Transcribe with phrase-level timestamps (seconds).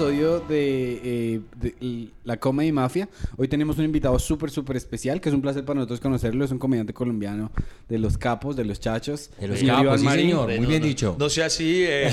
[0.00, 1.00] episodio de,
[1.36, 3.08] eh, de La Comedy Mafia.
[3.38, 6.44] Hoy tenemos un invitado súper, súper especial, que es un placer para nosotros conocerlo.
[6.44, 7.50] Es un comediante colombiano
[7.88, 9.30] de los capos, de los chachos.
[9.40, 10.48] De los Señor capos, sí, señor.
[10.48, 11.16] Muy No, bien no, dicho.
[11.18, 11.82] No sea así.
[11.88, 12.10] eh,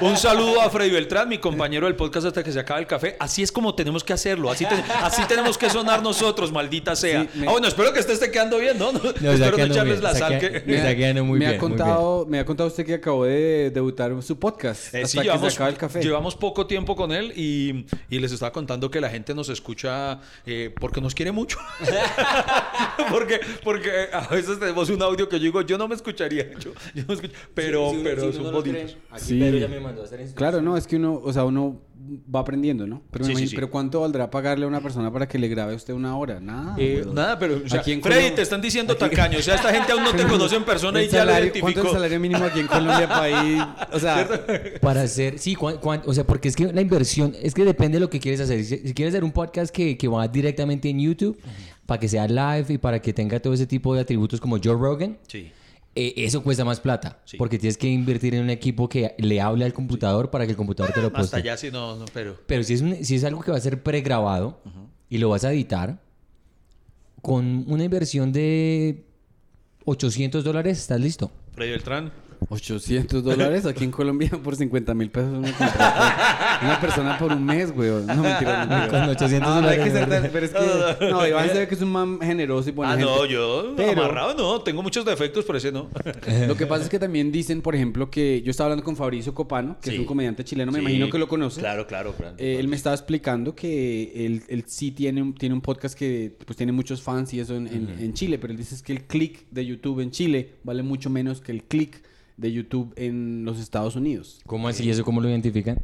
[0.00, 2.86] un, un saludo a Freddy Beltrán, mi compañero del podcast hasta que se acabe el
[2.86, 3.16] café.
[3.18, 4.48] Así es como tenemos que hacerlo.
[4.48, 7.22] Así, te- así tenemos que sonar nosotros, maldita sea.
[7.32, 8.92] Sí, me- Ah, bueno, espero que este esté quedando bien, ¿no?
[8.92, 8.98] No,
[9.32, 10.76] espero no echarles bien, la sal que- que...
[10.76, 13.72] está quedando muy me bien, ha muy contado, me ha contado usted que acabó de
[13.74, 14.94] debutar su podcast.
[14.94, 16.00] Eh, hasta sí, que llevamos, se acabe el café.
[16.02, 20.20] llevamos poco tiempo con él y, y les estaba contando que la gente nos escucha
[20.44, 21.58] eh, porque nos quiere mucho.
[23.10, 26.52] porque, porque a veces tenemos un audio que yo digo, yo no me escucharía.
[26.58, 28.98] Yo, yo no escucho, pero, pero son bonitos.
[29.16, 29.38] Sí.
[29.38, 31.80] Pedro ya me mandó a hacer Claro, no, es que uno, o sea, uno
[32.34, 33.02] va aprendiendo, ¿no?
[33.10, 33.54] Pero, me Sí, imagino- sí.
[33.56, 36.40] pero ¿cuánto valdrá pagarle a una persona para que le grabe a usted una hora?
[36.40, 36.74] Nada.
[36.78, 39.38] Eh, nada, pero o sea, Aquí en Freddy, Colombia- te están diciendo tacaño.
[39.38, 41.58] O sea, esta gente aún no te conoce en persona y ya lo salario- ¿Cuánto
[41.58, 41.92] es el identificó.
[41.94, 43.62] salario mínimo aquí en Colombia para ir?
[43.92, 44.28] O sea,
[44.80, 47.96] Para hacer, sí, cuan- cuan- o sea, porque es que la inversión, es que depende
[47.96, 48.64] de lo que quieres hacer.
[48.64, 51.38] Si, si quieres hacer un podcast que, que va directamente en YouTube,
[51.86, 54.74] para que sea live y para que tenga todo ese tipo de atributos como Joe
[54.74, 55.50] Rogan, Sí.
[55.94, 57.18] Eh, eso cuesta más plata.
[57.24, 57.36] Sí.
[57.36, 60.56] Porque tienes que invertir en un equipo que le hable al computador para que el
[60.56, 61.36] computador te lo Hasta poste.
[61.36, 62.38] allá sí, no, no, pero.
[62.46, 64.60] Pero si es, un- si es algo que va a ser pregrabado
[65.08, 66.00] y lo vas a editar,
[67.22, 69.04] con una inversión de
[69.84, 71.30] 800 dólares estás listo.
[71.52, 72.12] Freddy Beltrán.
[72.48, 75.30] 800 dólares aquí en Colombia por 50 mil pesos
[76.62, 77.90] una persona por un mes, güey.
[77.90, 78.88] No, mentira, mentira.
[78.88, 80.30] Con 800 no, no hay que dólares, ser.
[80.32, 81.10] Pero es que...
[81.10, 83.10] No, Iván se ve que es un man generoso y buena Ah, gente.
[83.12, 84.60] no, yo Pero- amarrado no.
[84.62, 85.88] Tengo muchos defectos, pero ese no.
[86.48, 89.34] Lo que pasa es que también dicen, por ejemplo, que yo estaba hablando con Fabricio
[89.34, 90.82] Copano, que es un comediante chileno, me Sí.
[90.84, 91.60] imagino que lo conoce.
[91.60, 92.12] Claro, claro.
[92.16, 92.34] claro.
[92.38, 96.36] Eh, él me estaba explicando que él, él sí tiene un, tiene un podcast que
[96.44, 99.04] pues tiene muchos fans y eso en, en- en Chile, pero él dice que el
[99.04, 102.02] click de YouTube en Chile vale mucho menos que el click
[102.40, 104.40] de YouTube en los Estados Unidos.
[104.46, 104.84] ¿Cómo así?
[104.84, 105.82] ¿Y eso cómo lo identifican?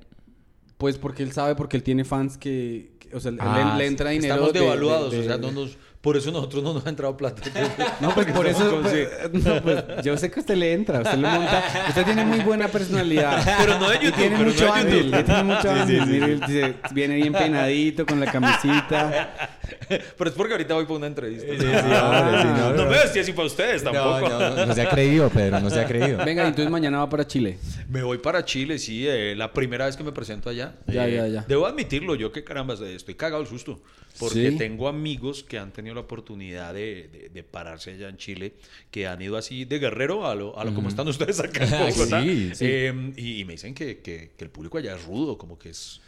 [0.79, 3.87] Pues porque él sabe, porque él tiene fans que, que- o sea, Ah, le, le
[3.87, 4.35] entra dinero.
[4.35, 6.89] Estamos de- de- devaluados, de- o sea, no nos, por eso nosotros no nos ha
[6.89, 7.43] entrado plata.
[8.01, 8.81] No, pues por eso.
[8.81, 9.09] Pues,
[9.45, 11.65] no, pues, yo sé que usted le entra, usted lo monta.
[11.89, 13.43] Usted tiene muy buena personalidad.
[13.59, 15.11] Pero no de Y YouTube, tiene pero mucho no de ángel, YouTube.
[15.17, 16.05] le tiene mucho Sí, sí, ángel.
[16.05, 19.49] sí, Mire, dice, viene bien peinadito con la camisita.
[19.89, 21.47] Pero es porque ahorita voy para una entrevista.
[21.47, 22.83] sí, hombre, sí, no, no, no.
[22.85, 24.29] me vestí así para ustedes tampoco.
[24.29, 26.25] No, no, no se ha creído, Pedro, no se ha creído.
[26.25, 27.59] Venga, y entonces mañana va para Chile.
[27.89, 30.75] Me voy para Chile, sí, eh, la primera vez que me presento allá.
[30.87, 31.45] Ya, Eh, ya, ya.
[31.49, 33.81] Debo admitirlo, yo que caramba, estoy cagado el susto.
[34.19, 34.57] Porque Sí.
[34.57, 38.55] tengo amigos que han tenido la oportunidad de, de- de pararse allá en Chile,
[38.93, 41.71] que han ido así de guerrero a lo, a lo como están ustedes acá en
[41.91, 42.23] Bogotá.
[42.25, 42.65] sí, sí.
[42.69, 45.71] Eh, y, y me dicen que, que- que el público allá es rudo, como que
[45.71, 46.01] es...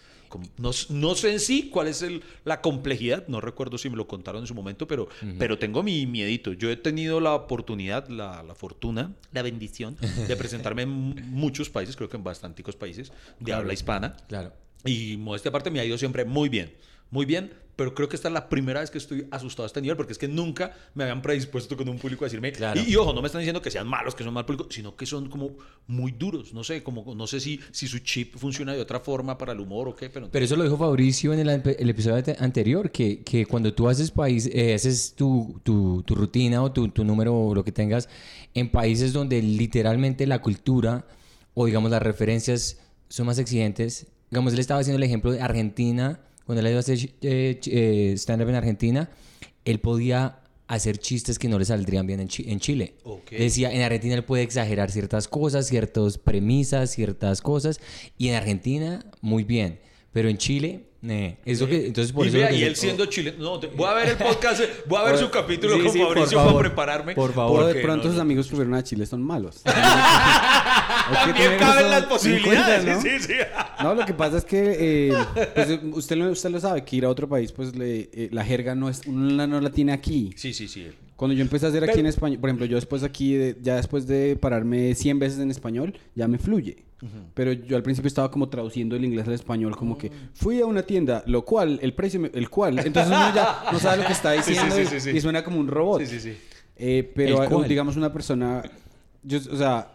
[0.59, 4.07] no, no sé en sí cuál es el- la complejidad, no recuerdo si me lo
[4.07, 6.53] contaron en su momento, pero, pero tengo mi miedito.
[6.53, 9.97] Yo he tenido la oportunidad, la, la fortuna, la bendición
[10.29, 10.91] de presentarme en
[11.33, 13.11] muchos países, creo que en bastanticos países
[13.41, 14.17] de habla hispana.
[14.29, 14.53] Claro.
[14.85, 16.73] Y modestia aparte me ha ido siempre muy bien,
[17.11, 19.81] muy bien, pero creo que esta es la primera vez que estoy asustado a este
[19.81, 22.81] nivel, porque es que nunca me habían predispuesto con un público a decirme, Claro.
[22.85, 24.97] y, y ojo, no me están diciendo que sean malos, que son mal público, sino
[24.97, 25.53] que son como
[25.87, 29.39] muy duros, no sé, como no sé si, si su chip funciona de otra forma
[29.39, 30.29] para el humor o qué, pero...
[30.29, 31.49] Pero eso lo dijo Fabricio en el,
[31.79, 36.17] el episodio ante- anterior, que, que cuando tú haces país, eh, haces tu, tu, tu
[36.17, 38.09] rutina o tu, tu número o lo que tengas
[38.55, 41.07] en países donde literalmente la cultura
[41.55, 44.09] o digamos las referencias son más exigentes.
[44.31, 48.13] Digamos, él estaba haciendo el ejemplo de Argentina, cuando él iba a hacer eh, eh,
[48.17, 49.11] stand-up en Argentina,
[49.67, 52.95] él podía hacer chistes que no le saldrían bien en, Chi- en Chile.
[53.37, 57.81] Decía, en Argentina él puede exagerar ciertas cosas, ciertas premisas, ciertas cosas,
[58.17, 59.79] y en Argentina muy bien,
[60.11, 63.07] pero en Chile, eh, eso que, entonces por y eso que y se- él siendo
[63.07, 65.93] chileno, no, te- voy a ver el podcast, voy a ver su capítulo Sí, con
[65.93, 67.15] sí, por Fabricio favor, para prepararme.
[67.15, 67.67] por favor.
[67.73, 68.23] de pronto no, sus no.
[68.23, 69.63] amigos que fueron a Chile son malos.
[71.13, 73.01] También caben las posibilidades, ¿no?
[73.01, 73.35] sí, sí.
[73.83, 74.77] No, lo que pasa es que
[75.11, 75.15] eh,
[75.55, 78.29] pues, eh, usted, lo, usted lo sabe, que ir a otro país, pues le- eh,
[78.33, 80.33] la jerga no es, no la tiene aquí.
[80.37, 80.91] Sí, sí, sí.
[81.19, 83.75] Cuando yo empecé a hacer aquí en español, por ejemplo, yo después aquí, de- ya
[83.75, 86.85] después de pararme 100 veces en español, ya me fluye.
[87.35, 90.67] Pero yo al principio estaba como traduciendo el inglés al español, como que fui a
[90.67, 94.07] una tienda, lo cual, el precio, me- el cual, entonces uno ya no sabe lo
[94.07, 95.11] que está Sí, sí, diciendo sí, y- sí, sí.
[95.17, 96.01] y suena como un robot.
[96.03, 96.37] Sí, sí, sí.
[96.77, 97.69] Eh, pero ¿El cuál?
[97.69, 98.63] digamos una persona,
[99.25, 99.93] yo, o sea,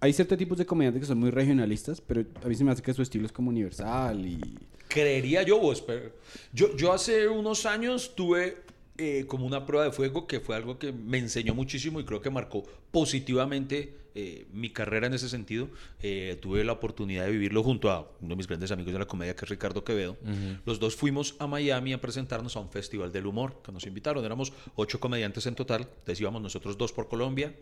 [0.00, 2.82] hay ciertos tipos de comediantes que son muy regionalistas, pero a mí se me hace
[2.82, 4.40] que su estilo es como universal y...
[4.88, 6.10] Creería yo, o espero.
[6.52, 8.58] Yo, yo hace unos años tuve
[8.96, 12.20] eh, como una prueba de fuego que fue algo que me enseñó muchísimo y creo
[12.20, 12.62] que marcó
[12.92, 15.68] positivamente eh, mi carrera en ese sentido.
[16.00, 19.06] Eh, tuve la oportunidad de vivirlo junto a uno de mis grandes amigos de la
[19.06, 20.16] comedia, que es Ricardo Quevedo.
[20.64, 24.24] Los dos fuimos a Miami a presentarnos a un festival del humor que nos invitaron.
[24.24, 25.82] Éramos ocho comediantes en total.
[25.82, 27.52] Entonces íbamos nosotros dos por Colombia.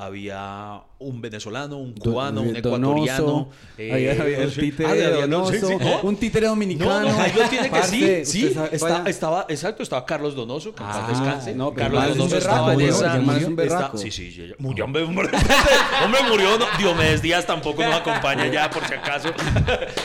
[0.00, 3.48] Había un venezolano, un Do- cubano, un eh, ecuatoriano.
[3.76, 4.60] Eh, había, había el sí.
[4.60, 6.00] títere Ah, de había- Donoso, sí, sí, ¿no?
[6.02, 7.00] un títere dominicano.
[7.00, 8.44] No, no, tiene que sí, sí.
[8.46, 11.52] usted sabe- está- vaya- estaba, exacto, estaba Carlos Donoso, que Ah, descanse.
[11.52, 13.16] no, pero Carlos es Donoso berraco, estaba en esa.
[13.64, 14.84] es está- sí, sí, ya- murió.
[14.84, 15.28] Hombre, hombre,
[16.04, 16.48] hombre, murió.
[16.78, 19.30] Diomedes Díaz tampoco nos acompaña ya, por si acaso.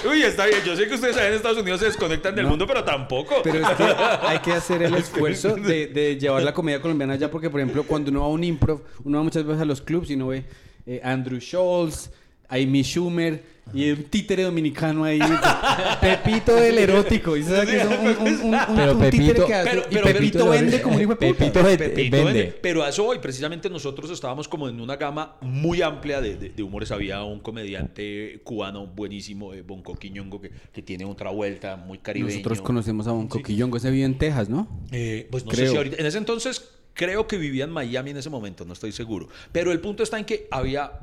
[0.09, 0.59] Uy, está bien.
[0.65, 3.35] Yo sé que ustedes en Estados Unidos se desconectan del mundo, pero tampoco.
[3.43, 7.29] Pero es que hay que hacer el esfuerzo de, de llevar la comedia colombiana allá,
[7.29, 9.82] porque, por ejemplo, cuando uno va a un improv, uno va muchas veces a los
[9.83, 10.43] clubs y uno ve
[10.85, 12.09] eh, Andrew Schultz,
[12.49, 15.19] Amy Schumer y un títere dominicano ahí,
[16.01, 17.37] Pepito del erótico.
[17.37, 19.69] ¿Y sabes que es un, un, un, un- Pero un Pepito- títere que hace?
[19.69, 21.39] pero- y pero Pepito Pepito vende como un hijo de puta.
[21.39, 22.33] Pepito ve- Pepito vende.
[22.33, 22.59] vende.
[22.61, 26.49] Pero a eso hoy, precisamente nosotros estábamos como en una gama muy amplia de, de-
[26.49, 26.91] de humores.
[26.91, 32.35] Había un comediante cubano buenísimo, eh, Bonco Quiñongo, que, que tiene otra vuelta muy caribeño.
[32.35, 34.67] Nosotros conocemos a Bonco Quillongo, ese vive en Texas, ¿no?
[34.91, 35.65] Eh, pues no Creo.
[35.67, 35.95] sé si ahorita.
[35.99, 39.27] En ese entonces creo que vivía en Miami en ese momento, no estoy seguro.
[39.51, 40.99] Pero el punto está en que había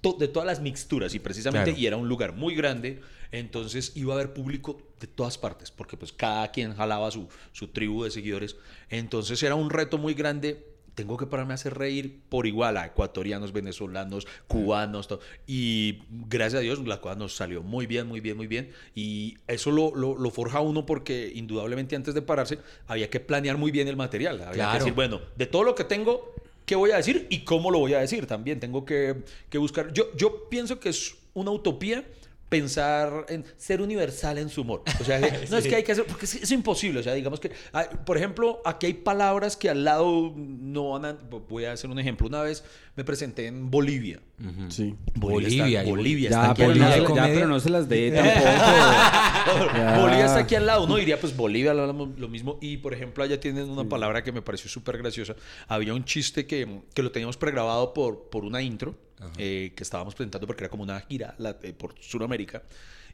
[0.00, 1.80] to- de todas las mixturas y precisamente Claro.
[1.80, 3.00] y era un lugar muy grande,
[3.30, 7.68] entonces iba a haber público de todas partes, porque pues cada quien jalaba su, su
[7.68, 8.56] tribu de seguidores.
[8.90, 10.66] Entonces era un reto muy grande.
[10.94, 15.20] Tengo que pararme a hacer reír por igual a ecuatorianos, venezolanos, cubanos, todo.
[15.46, 18.70] Y gracias a Dios la cosa nos salió muy bien, muy bien, muy bien.
[18.94, 23.56] Y eso lo, lo, lo forja uno porque indudablemente antes de pararse había que planear
[23.56, 24.36] muy bien el material.
[24.36, 24.78] Había que Claro.
[24.80, 26.34] decir, bueno, de todo lo que tengo,
[26.66, 28.26] ¿qué voy a decir y cómo lo voy a decir?
[28.26, 29.92] También tengo que, que buscar.
[29.94, 32.04] Yo, yo pienso que es una utopía
[32.52, 34.82] pensar en ser universal en su humor.
[35.00, 37.00] O sea, que- no es que hay que hacer, porque es, es imposible.
[37.00, 41.04] O sea, digamos que, hay- por ejemplo, aquí hay palabras que al lado no van
[41.06, 41.12] a...
[41.48, 42.26] Voy a hacer un ejemplo.
[42.28, 42.62] Una vez
[42.94, 44.20] me presenté en Bolivia.
[44.68, 44.94] Sí.
[45.14, 47.16] Bolivia, está, y- Bolivia Ya, está aquí pero al no, lado.
[47.16, 50.00] ya, pero no se las dé tampoco.
[50.02, 50.84] Bolivia está aquí al lado.
[50.84, 52.58] Uno diría, pues Bolivia lo, hablamos lo mismo.
[52.60, 55.34] Y por ejemplo, allá tienen una palabra que me pareció súper graciosa.
[55.68, 58.94] Había un chiste que, que lo teníamos pregrabado por, por una intro
[59.38, 62.62] eh, que estábamos presentando porque era como una gira la- eh, por Sudamérica.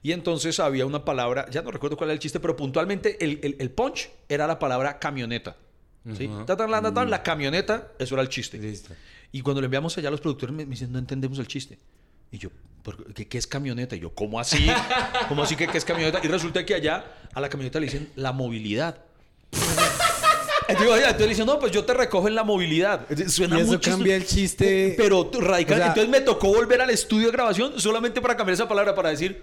[0.02, 3.40] Y entonces había una palabra, ya no recuerdo cuál era el chiste, pero puntualmente el,
[3.43, 5.56] el- el punch era la palabra camioneta.
[6.16, 6.28] ¿sí?
[6.46, 8.58] Ta, ta, la, ta, ta, la camioneta, eso era el chiste.
[8.58, 8.94] Listo.
[9.32, 11.78] Y cuando lo enviamos allá, los productores me, me dicen, no entendemos el chiste.
[12.31, 12.50] Y yo,
[12.82, 13.96] ¿por qué, qué es camioneta?
[13.96, 14.66] Y yo, ¿cómo así?
[15.28, 16.20] ¿Cómo así que qué es camioneta?
[16.22, 17.04] Y resulta que allá
[17.34, 19.04] a la camioneta le dicen la movilidad.
[20.69, 23.06] Entonces le dicen, no, pues yo te recojo en la movilidad.
[23.29, 23.97] Suena Y eso chistoso.
[23.97, 24.94] cambia el chiste.
[24.97, 25.75] Pero radical.
[25.75, 28.94] O sea- entonces me tocó volver al estudio de grabación solamente para cambiar esa palabra
[28.94, 29.43] para decir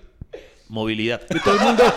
[0.70, 1.22] movilidad.
[1.30, 1.84] Y todo el mundo.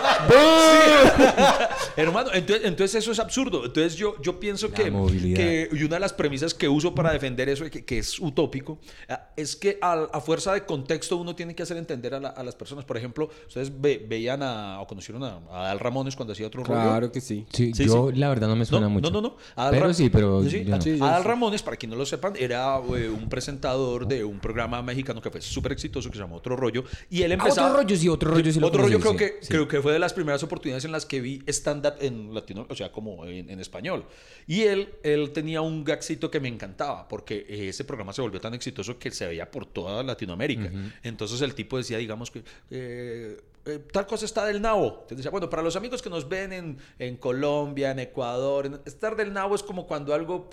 [1.97, 3.65] Hermano, entonces, entonces eso es absurdo.
[3.65, 5.37] Entonces yo, yo pienso que, movilidad.
[5.38, 8.79] que- y una de las premisas que uso para defender eso, que, que es utópico,
[9.09, 12.29] ah, es que al- a, fuerza de contexto uno tiene que hacer entender a, la-
[12.31, 12.85] a las personas.
[12.85, 16.62] Por ejemplo, ustedes ve- veían a, o conocieron a, a Adal Ramones cuando hacía otro
[16.64, 16.81] rollo.
[16.82, 17.47] Claro que sí.
[17.53, 18.19] Sí, Sí, yo sí.
[18.19, 19.11] la verdad no me suena no, mucho.
[19.11, 19.37] No, no, no.
[19.56, 21.06] Adal Pero Ra- sí, pero no.
[21.06, 21.25] Adal.
[21.25, 25.31] Ramones, para quien no lo sepan, era eh, un presentador de un programa mexicano que
[25.31, 26.85] fue súper exitoso que se llama Otro Rollo.
[27.11, 27.69] Y él Ah, empezaba...
[27.69, 29.49] otro rollo, sí, otro rollo sí lo Otro conocí, creo sí, que sí.
[29.49, 32.75] creo que fue de las primeras oportunidades en las que vi stand-up en latino, o
[32.75, 34.05] sea, como en, en español.
[34.47, 38.41] Y él, él tenía un gagcito que me encantaba, porque eh, ese programa se volvió
[38.41, 40.71] tan exitoso que se veía por toda Latinoamérica.
[41.03, 42.43] Entonces el tipo decía, digamos que...
[42.71, 44.87] eh, eh, tal cosa está del nabo.
[45.03, 48.81] Entonces decía, bueno, para los amigos que nos ven en, en Colombia, en Ecuador, en-
[48.87, 50.49] estar del nabo es como cuando algo...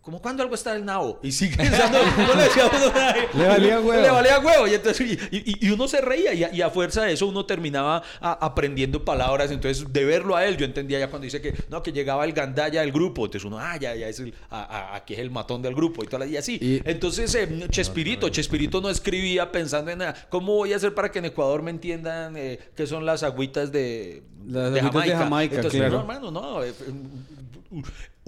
[0.00, 1.20] Como cuando algo está del nabo.
[1.22, 4.00] Y sigue pensando, no le decía a uno, "Ay, Le valía huevo.
[4.02, 4.66] Le valía huevo.
[4.66, 6.32] Y, entonces, y, y- y uno se reía.
[6.32, 9.50] Y a, y a fuerza de eso uno terminaba a- aprendiendo palabras.
[9.50, 12.32] Entonces, de verlo a él, yo entendía ya cuando dice que no, que llegaba el
[12.32, 13.26] gandalla del grupo.
[13.26, 16.02] Entonces uno, ah, ya, ya es el, a- a- aquí es el matón del grupo.
[16.02, 16.58] Y, toda la- y así.
[16.58, 20.14] Y- Entonces, eh, Chespirito, Chespirito no escribía pensando en nada.
[20.30, 23.72] ¿Cómo voy a hacer para que en Ecuador me entiendan eh, qué son las agüitas
[23.72, 25.96] de, Las agüitas de Jamaica, Entonces, claro.
[25.96, 26.64] no, hermano, no.
[26.64, 26.72] eh,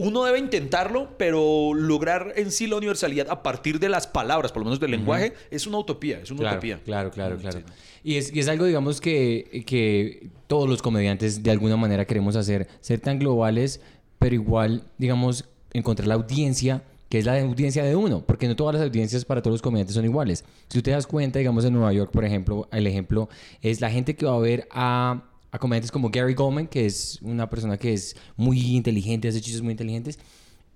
[0.00, 4.60] uno debe intentarlo, pero lograr en sí la universalidad a partir de las palabras, por
[4.60, 6.80] lo menos del lenguaje, es una utopía, es una Claro, utopía.
[6.84, 7.58] claro, claro, claro.
[7.58, 7.64] sí.
[8.02, 12.34] Y, es, y es algo, digamos, que, que todos los comediantes de alguna manera queremos
[12.36, 13.80] hacer, ser tan globales,
[14.18, 18.76] pero igual, digamos, encontrar la audiencia que es la audiencia de uno, porque no todas
[18.76, 20.44] las audiencias para todos los comediantes son iguales.
[20.68, 23.28] Si tú te das cuenta, digamos, en Nueva York, por ejemplo, el ejemplo
[23.62, 27.18] es la gente que va a ver a, a comediantes como Gary Goldman, que es
[27.22, 30.18] una persona que es muy inteligente, hace chistes muy inteligentes.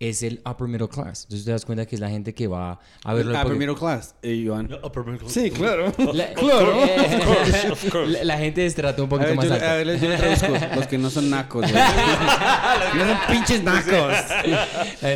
[0.00, 1.22] es el upper middle class.
[1.22, 3.32] Entonces te das cuenta que es la gente que va a verlo.
[3.32, 4.68] Porque- primero class, eh, Iván.
[4.82, 5.32] Upper middle class.
[5.32, 5.94] Sí, claro.
[6.12, 6.84] La, Claro.
[6.84, 8.10] eh, of course.
[8.10, 9.64] la, la gente de estrato un poquito ver, más yo, alto.
[9.66, 10.48] a ver, yo le traduzco.
[10.76, 11.74] Los que no son nacos, güey.
[12.96, 14.14] no son pinches nacos.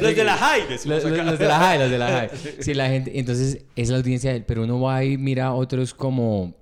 [0.00, 1.02] Los de la high, Los, los
[1.38, 2.30] de la high, los de la high.
[2.60, 3.18] Sí, la gente.
[3.18, 4.44] Entonces, es la audiencia de él.
[4.46, 6.54] Pero uno va y mira a otros como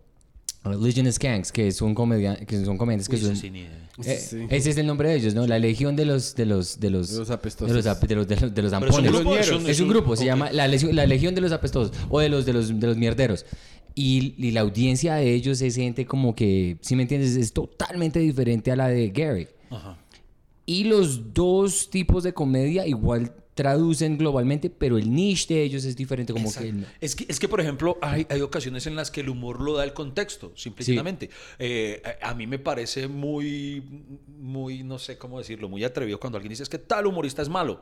[0.75, 3.33] Legion of Skanks, que son, comedia, que son comediantes que Uy, son.
[3.33, 3.89] ese sí, ni idea.
[4.05, 4.47] Eh, Sí.
[4.51, 5.47] Ese es el nombre de ellos, ¿no?
[5.47, 7.69] La legión de los de los de los De los apestosos.
[7.69, 9.53] de los, ap- de los, de los, de los Pero es un grupo, es es
[9.53, 10.27] un- un- Es un grupo, se ok.
[10.27, 12.97] llama la, legión- la legión de los apestosos o de los de los de los
[12.97, 13.47] mierderos.
[13.95, 18.19] Y, y la audiencia de ellos es gente como que, si me entiendes, es totalmente
[18.19, 19.49] diferente a la de Gary.
[19.71, 19.97] Ajá.
[20.67, 25.97] Y los dos tipos de comedia igual traducen globalmente, pero el niche de ellos es
[25.97, 26.87] diferente como que Exacto.
[27.01, 29.73] Es que, es que, por ejemplo, hay, hay ocasiones en las que el humor lo
[29.75, 31.31] da el contexto, simplemente.
[32.23, 33.83] a, a mí me parece muy,
[34.39, 37.49] muy, no sé cómo decirlo, muy atrevido cuando alguien dice es que tal humorista es
[37.49, 37.81] malo.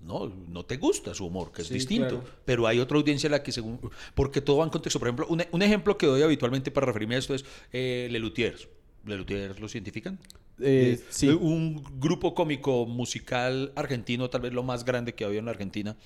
[0.00, 2.20] No, no te gusta su humor, que es Sí, distinto.
[2.20, 2.24] claro.
[2.44, 3.80] Pero hay otra audiencia en la que según...
[4.14, 4.98] Porque todo va en contexto.
[4.98, 8.68] Por ejemplo, un, un ejemplo que doy habitualmente para referirme a esto es eh, Lelutiers.
[9.06, 10.18] ¿Lelutiers lo identifican?
[10.60, 11.28] Eh, sí.
[11.28, 15.96] Un grupo cómico musical argentino, tal vez lo más grande que había en la Argentina.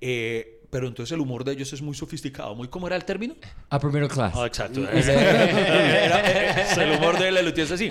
[0.00, 2.54] Eh, pero entonces el humor de ellos es muy sofisticado.
[2.54, 3.34] Muy, ¿Cómo era el término?
[3.70, 4.32] upper middle class.
[4.34, 4.80] Ah, exacto.
[4.88, 7.88] Era- es el humor de Lelutier es así.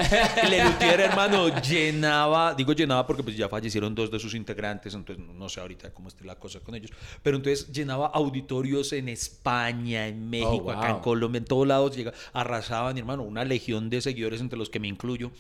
[0.50, 5.48] Lelutier, hermano, llenaba, digo llenaba porque pues ya fallecieron dos de sus integrantes, entonces no
[5.48, 6.92] sé ahorita cómo esté la cosa con ellos,
[7.22, 11.00] pero entonces llenaba auditorios en España, en México, Oh, acá en.
[11.00, 14.88] Colombia, en todos lados, llega, arrasaban, hermano, una legión de seguidores entre los que me
[14.88, 15.32] incluyo.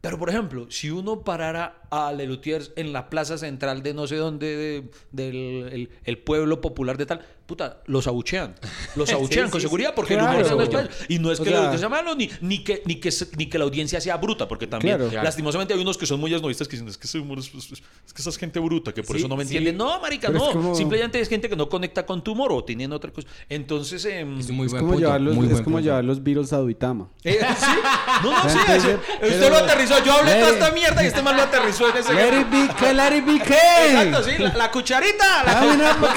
[0.00, 4.16] Pero, por ejemplo, si uno parara a Lelutiers en la plaza central de no sé
[4.16, 8.54] dónde, de- del el, el pueblo popular de tal, puta, los abuchean.
[8.96, 10.32] Los abuchean Sí, con sí, seguridad porque Claro.
[10.32, 10.90] el humor es en español.
[11.08, 13.28] Y no es O que sea- Lelutiers sea malo, ni, ni, que, ni, que, se-
[13.36, 15.10] ni que la audiencia sea bruta, porque también, Claro.
[15.10, 15.24] Claro.
[15.24, 17.72] lastimosamente, hay unos que son muy esnovistas que dicen, es que ese humor es, es-
[17.72, 19.56] es- es que esa es gente bruta, que por Sí, eso no me sí.
[19.56, 19.78] entiende.
[19.78, 20.52] No, marica, Pero es no.
[20.60, 23.28] como- Simplemente es gente que no conecta con tu humor o tienen otra cosa.
[23.48, 26.04] Entonces, em, Es muy Es buen como, punto, llevar los, muy es buen como llevar
[26.04, 27.08] los Beatles a Duitama.
[27.24, 27.66] eh, sí.
[28.24, 30.04] No, no, sí, Entonces, eso- pero- usted lo aterrizó.
[30.04, 32.68] Yo hablé toda esta mierda y este mal lo aterrizó en ese Let it be,
[32.78, 33.54] que let it be, que.
[33.54, 35.44] Exacto, sí, la, la cucharita.
[35.44, 35.96] La, una.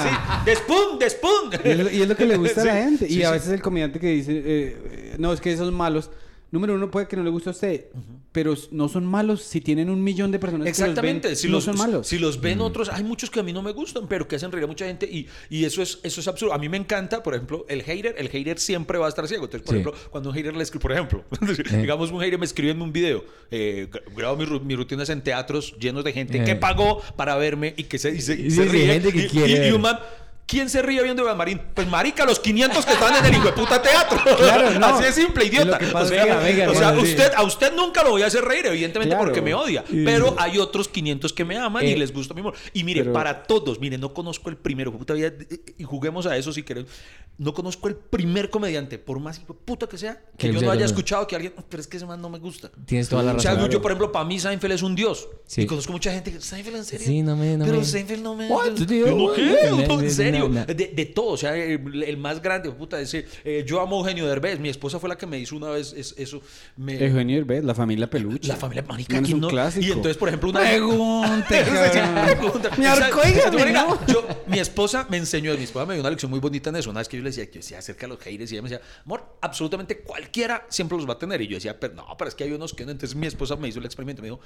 [0.00, 0.08] Sí,
[0.44, 1.50] de spoon, de spoon.
[1.64, 3.06] Y es, lo, y es lo que le gusta a la gente.
[3.08, 6.10] Y a veces el comediante que dice, eh, eh, no, es que esos malos.
[6.52, 7.86] Número uno, puede que no le guste a usted,
[8.32, 11.36] pero no son malos si tienen un millón de personas Exactamente, que los ven.
[11.36, 12.06] si no los, son malos.
[12.08, 14.50] si los ven otros, hay muchos que a mí no me gustan, pero que hacen
[14.50, 16.52] reír a mucha gente y, y eso es eso es absurdo.
[16.52, 19.44] A mí me encanta, por ejemplo, el hater, el hater siempre va a estar ciego.
[19.44, 19.80] Entonces, por Sí.
[19.80, 21.24] ejemplo, cuando un hater le escribe, por ejemplo,
[21.80, 25.22] digamos un hater me escribe en un video, eh, gra- grabo mis, mis rutinas en
[25.22, 26.44] teatros llenos de gente Eh.
[26.44, 28.86] que pagó para verme y que se, y se, y se ríe.
[28.86, 29.74] gente que y, quiere y- y ver.
[29.74, 29.98] un man,
[30.50, 31.60] ¿Quién se ríe viendo Iván Marín?
[31.74, 34.18] Pues marica, los 500 que están en el hijo de puta teatro.
[34.36, 34.86] Claro, no.
[34.86, 35.78] Así de simple, idiota.
[35.94, 37.12] O sea, que, venga, o sea, hermano, sí.
[37.12, 39.26] usted, a usted nunca lo voy a hacer reír, evidentemente, Claro.
[39.26, 39.84] porque me odia.
[39.88, 42.54] Pero hay otros 500 que me aman y Eh, les gusta mi humor.
[42.72, 45.30] Y mire, pero- para todos, mire, no conozco el primero, puta vida,
[45.78, 46.86] y juguemos a eso si querés.
[47.42, 50.84] No conozco el primer comediante, por más puta que sea, que Que yo no haya
[50.84, 52.70] escuchado que alguien, pero es que ese man no me gusta.
[52.84, 53.70] Tienes toda la O sea, razón.
[53.70, 55.26] yo, por ejemplo, para mí Seinfeld es un dios.
[55.46, 55.62] Sí.
[55.62, 57.06] Y conozco mucha gente que, ¿Seinfeld en serio?
[57.06, 58.46] Sí, no me- no Pero me- Seinfeld no me...
[58.46, 59.06] What, yo- tío?
[59.06, 59.56] yo no, ¿qué?
[59.70, 60.48] No, No, no, en serio.
[60.50, 60.66] no.
[60.66, 64.00] De, de todo, o sea, el, el más grande, puta, ese, eh, yo amo a
[64.00, 64.60] Eugenio Derbez.
[64.60, 66.42] Mi esposa fue la que me hizo una vez es- eso.
[66.76, 68.48] Me, Eugenio Derbez, la familia peluche.
[68.48, 69.48] la familia marica es ¿quién un no?
[69.48, 69.86] clásico.
[69.86, 71.64] Y entonces, por ejemplo, una Pregunte.
[71.64, 72.70] Pregunta.
[72.76, 73.20] Mi arco,
[74.46, 76.90] mi esposa me enseñó, mi esposa me dio una lección muy bonita en eso.
[76.90, 78.68] Una vez que yo le decía, yo decía acerca de los haters y ella me
[78.68, 81.40] decía, amor, absolutamente cualquiera siempre los va a tener.
[81.42, 82.90] Y yo decía, pero no, pero es que hay unos que no.
[82.92, 84.40] Entonces mi esposa me hizo el experimento, me dijo,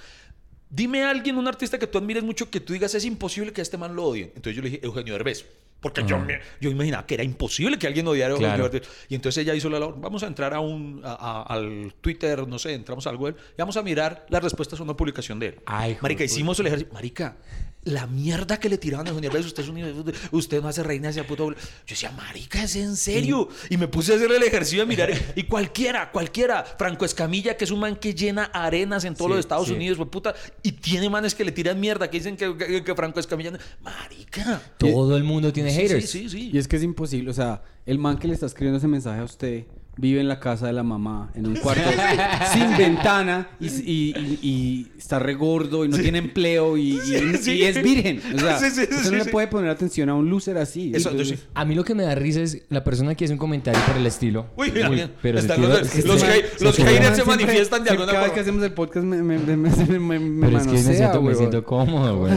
[0.71, 3.61] dime a alguien, un artista que tú admires mucho, que tú digas, es imposible que
[3.61, 4.33] a este man lo odien.
[4.35, 5.45] Entonces yo le dije, Eugenio Derbez.
[5.81, 8.71] Porque yo, me- yo imaginaba que era imposible que alguien odiara a Eugenio Claro.
[8.71, 8.89] Derbez.
[9.11, 12.49] Y entonces ella hizo la labor, vamos a entrar a un, a- a- al Twitter,
[12.49, 14.97] no sé, entramos a algo de él, y vamos a mirar las respuestas a una
[14.97, 15.61] publicación de él.
[15.67, 16.91] Ay, Marica, hicimos el ejercicio.
[16.95, 17.37] Marica,
[17.85, 21.11] la mierda que le tiraban a Eugenio Derbez, usted es un usted no hace reina
[21.11, 21.51] hacia puto.
[21.51, 21.57] Yo
[21.89, 23.49] decía, marica, ¿es en serio?
[23.69, 27.65] Y me puse a hacer el ejercicio de mirar, y cualquiera, cualquiera, Franco Escamilla, que
[27.65, 29.75] es un man que llena arenas en todos Sí, los Estados sí.
[29.75, 32.95] Unidos, fue puta, y tiene manes que le tiran mierda, que dicen que, que- que
[32.95, 34.61] Franco Escamilla, no- marica.
[34.79, 36.09] Todo el mundo tiene Sí, haters.
[36.11, 36.51] Sí, sí, sí.
[36.53, 39.21] Y es que es imposible, o sea, el man que le está escribiendo ese mensaje
[39.21, 39.65] a usted
[39.97, 41.83] vive en la casa de la mamá, en un cuarto
[42.53, 47.53] sin ventana y, y- y- y está regordo y no tiene empleo y, y- sí.
[47.53, 48.21] y es virgen.
[48.35, 50.93] O sea, Sí, sí, usted sí, no le puede poner atención a un loser así.
[50.95, 51.47] Eso, Entonces, sí.
[51.55, 53.97] A mí lo que me da risa es la persona que hace un comentario por
[53.97, 54.47] el estilo.
[54.57, 55.57] Uy, mira, pero el los-
[55.95, 56.15] estilo-
[56.61, 56.75] los los
[57.17, 59.99] se manifiestan de alguna Cada vez que hacemos el podcast me, me, me, me, me,
[59.99, 62.33] me, me Pero es que me siento, me siento cómodo, güey.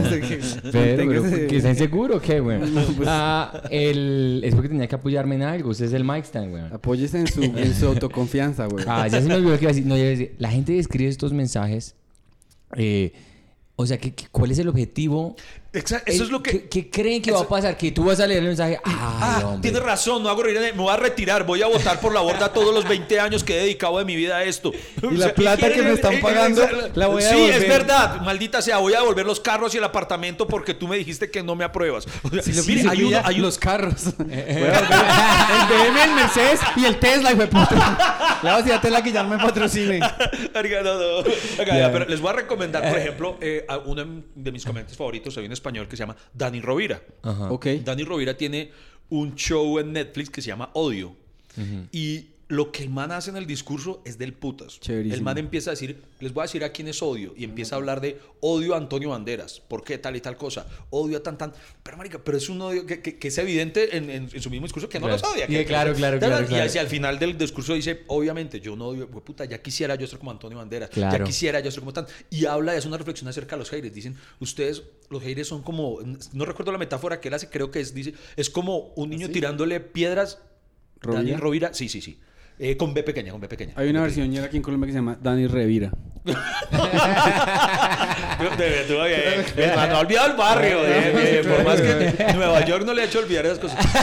[0.72, 2.58] Pero, ¿que está inseguro o qué, güey?
[2.60, 4.40] pues- Ah, el...
[4.44, 5.70] Es porque tenía que apoyarme en algo.
[5.70, 6.62] Usted es el mic stand, güey.
[6.72, 8.84] Apóyese en su, en su autoconfianza, güey.
[8.88, 9.86] Ah, ya se me olvidó que iba a decir.
[9.86, 11.94] No, yo iba a decir, la gente escribe estos mensajes,
[12.76, 13.12] eh,
[13.76, 15.36] O sea, ¿qué, qué- cuál es el objetivo?
[15.78, 16.68] Exa- Eso Eh, es lo que...
[16.68, 17.76] ¿Qué, creen que eso- va a pasar?
[17.76, 18.78] Que tú vas a leer el mensaje.
[18.84, 22.12] Ay, Ah, tienes razón, no hago reír, me voy a retirar, voy a votar por
[22.14, 24.72] la borda todos los 20 años que he dedicado de mi vida a esto.
[25.02, 27.62] Y la plata que me están pagando, la voy a Sí, devolver.
[27.62, 30.96] es verdad, maldita sea, voy a devolver los carros y el apartamento porque tú me
[30.96, 32.06] dijiste que no me apruebas.
[32.22, 34.04] O sea, Si le mire, pide hay uno- hay los carros.
[34.18, 38.38] El BM, el Mercedes y el Tesla, hijo de puta.
[38.42, 39.98] Le voy a Tesla que ya no me patrocine.
[39.98, 41.30] No, no.
[41.58, 41.92] Oiga, Ya.
[41.92, 45.52] pero les voy a recomendar, por ejemplo, eh, uno de mis comediantes favoritos, hay un
[45.52, 47.02] español que se llama Dani Rovira.
[47.22, 47.50] Ajá.
[47.50, 47.66] Ok.
[47.84, 48.70] Dani Rovira tiene
[49.10, 51.14] un show en Netflix que se llama Odio.
[51.92, 54.80] Y lo que el man hace en el discurso es del putas.
[54.80, 55.14] Chéverísimo.
[55.14, 57.34] El man empieza a decir, les voy a decir a quién es odio.
[57.36, 59.60] Y empieza a hablar de odio a Antonio Banderas.
[59.60, 60.66] ¿Por qué tal y tal cosa?
[60.88, 61.52] Odio a tan tan.
[61.82, 64.48] Pero, marica, pero es un odio que, que- que es evidente en, en- en su
[64.48, 65.20] mismo discurso que no Claro.
[65.22, 65.44] los odia.
[65.44, 66.64] Y claro, claro, Y claro, claro.
[66.64, 70.06] hacia el final del discurso dice, obviamente, yo no odio, hue puta, ya quisiera yo
[70.06, 70.88] ser como Antonio Banderas.
[70.92, 72.06] Ya quisiera yo ser como tan.
[72.30, 73.94] Y habla y hace una reflexión acerca de los haters.
[73.94, 75.98] Dicen, ustedes, los haters son como,
[76.32, 79.28] no recuerdo la metáfora que él hace, creo que es, dice, es como un niño
[79.28, 80.38] tirándole piedras.
[81.00, 81.22] ¿Rovira?
[81.22, 82.18] Dani Rovira, sí, sí, sí.
[82.58, 83.72] Eh, con B pequeña, con B pequeña.
[83.76, 85.92] Hay una versión ya aquí en Colombia que se llama Dani Revira.
[86.24, 86.34] Bien.
[89.56, 90.78] El man no ha olvidado el barrio.
[91.48, 93.78] Por más que Nueva York no le ha hecho olvidar esas cosas.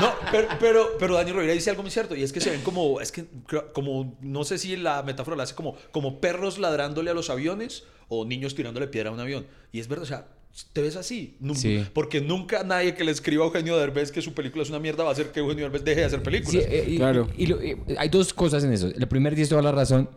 [0.00, 2.16] No, pero, pero, pero Dani Rovira dice algo muy cierto.
[2.16, 3.26] Y es que se ven como, es que,
[3.72, 7.84] como, no sé si la metáfora la hace como, como perros ladrándole a los aviones
[8.08, 9.46] o niños tirándole piedra a un avión.
[9.70, 10.26] Y es verdad, o sea,
[10.72, 11.36] te ves así.
[11.40, 11.84] Nu- Sí.
[11.94, 15.02] Porque nunca nadie que le escriba a Eugenio Derbez que su película es una mierda
[15.04, 16.64] va a hacer que Eugenio Derbez deje de hacer Sí, películas.
[16.68, 17.28] eh, y, Claro.
[17.36, 18.90] y eh, hay dos cosas en eso.
[18.96, 20.08] La primera tienes toda la razón.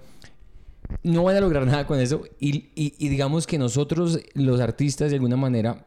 [1.03, 2.23] No van a lograr nada con eso.
[2.39, 5.85] Y, y- y digamos que nosotros, los artistas, de alguna manera,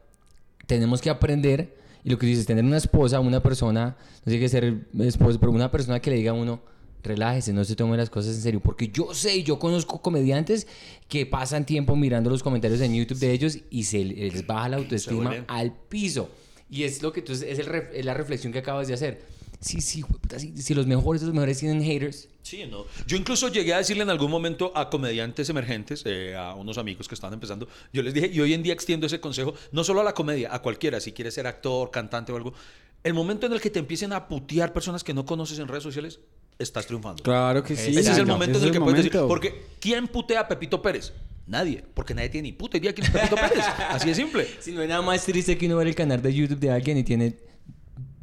[0.66, 1.76] tenemos que aprender.
[2.04, 5.52] Y lo que dices, tener una esposa, una persona, no tiene que ser esposa, pero
[5.52, 6.60] una persona que le diga a uno,
[7.02, 8.60] relájese, no se tome las cosas en serio.
[8.60, 10.66] Porque yo sé, yo conozco comediantes
[11.08, 14.76] que pasan tiempo mirando los comentarios en YouTube de ellos y se les baja la
[14.78, 16.30] autoestima al piso.
[16.70, 19.22] Y es lo que tú, es, el ref- es la reflexión que acabas de hacer.
[19.60, 20.04] Sí, sí,
[20.36, 22.28] sí, si los mejores de los mejores tienen haters.
[22.42, 22.84] Sí, no.
[23.08, 27.08] Yo incluso llegué a decirle en algún momento a comediantes emergentes, eh, a unos amigos
[27.08, 30.00] que estaban empezando, yo les dije, y hoy en día extiendo ese consejo, no solo
[30.00, 32.54] a la comedia, a cualquiera, si quieres ser actor, cantante o algo,
[33.02, 35.82] el momento en el que te empiecen a putear personas que no conoces en redes
[35.82, 36.20] sociales,
[36.58, 37.22] estás triunfando.
[37.22, 37.96] Claro que sí.
[37.96, 40.82] Ese es el momento Ese en el que puedes decir, porque ¿quién putea a Pepito
[40.82, 41.12] Pérez?
[41.46, 43.64] Nadie, porque nadie tiene ni puta idea quién es Pepito Pérez.
[43.88, 44.46] Así de simple.
[44.60, 46.98] Si no hay nada más triste que uno ver el canal de YouTube de alguien
[46.98, 47.36] y tiene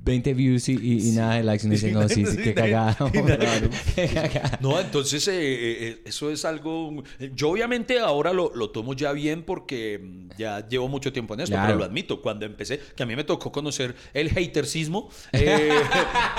[0.05, 1.63] 20 views y, y- y nada de likes.
[1.63, 2.95] Y uno dice, no, sí, sí, qué cagada.
[3.11, 3.69] Claro.
[4.61, 7.03] No, entonces eh, eh, eso es algo.
[7.33, 11.41] Yo, obviamente, ahora lo, lo tomo ya bien porque mm, ya llevo mucho tiempo en
[11.41, 11.67] esto, Claro.
[11.67, 12.21] pero lo admito.
[12.21, 15.71] Cuando empecé, que a mí me tocó conocer el hatercismo eh,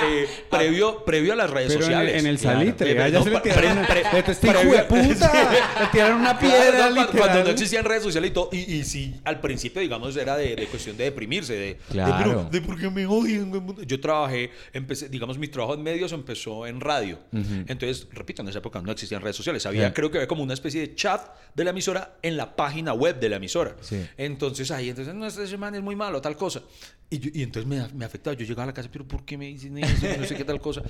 [0.05, 2.21] eh, previo, previo a las redes Pero en el, sociales.
[2.21, 2.59] en el Claro.
[2.61, 4.19] salitre, Eh, allá no, se le pre- tiraron pre- una...
[4.19, 5.51] Este previo- hijo de puta,
[5.81, 8.49] le tiraron una Claro, piedra, no, cuando- no existían redes sociales y todo.
[8.53, 11.55] Y, y sí, al principio, digamos, era de, de cuestión de deprimirse.
[11.55, 12.15] De, de, Claro.
[12.25, 13.56] pero, de por qué me odian.
[13.87, 17.19] Yo trabajé, empecé, digamos, mi trabajo en medios empezó en radio.
[17.33, 19.67] Entonces, repito, en esa época no existían redes sociales.
[19.67, 21.23] Había, creo que había como una especie de chat
[21.55, 23.77] de la emisora en la página web de la emisora.
[23.81, 24.05] Sí.
[24.17, 26.63] Entonces, ahí, entonces, no, ese man es muy malo, tal cosa.
[27.09, 28.35] Y, yo- y entonces me, me afectaba.
[28.37, 30.07] Yo llegaba a la casa, pero ¿por qué me dicen eso?
[30.19, 30.83] No sé qué tal cosa.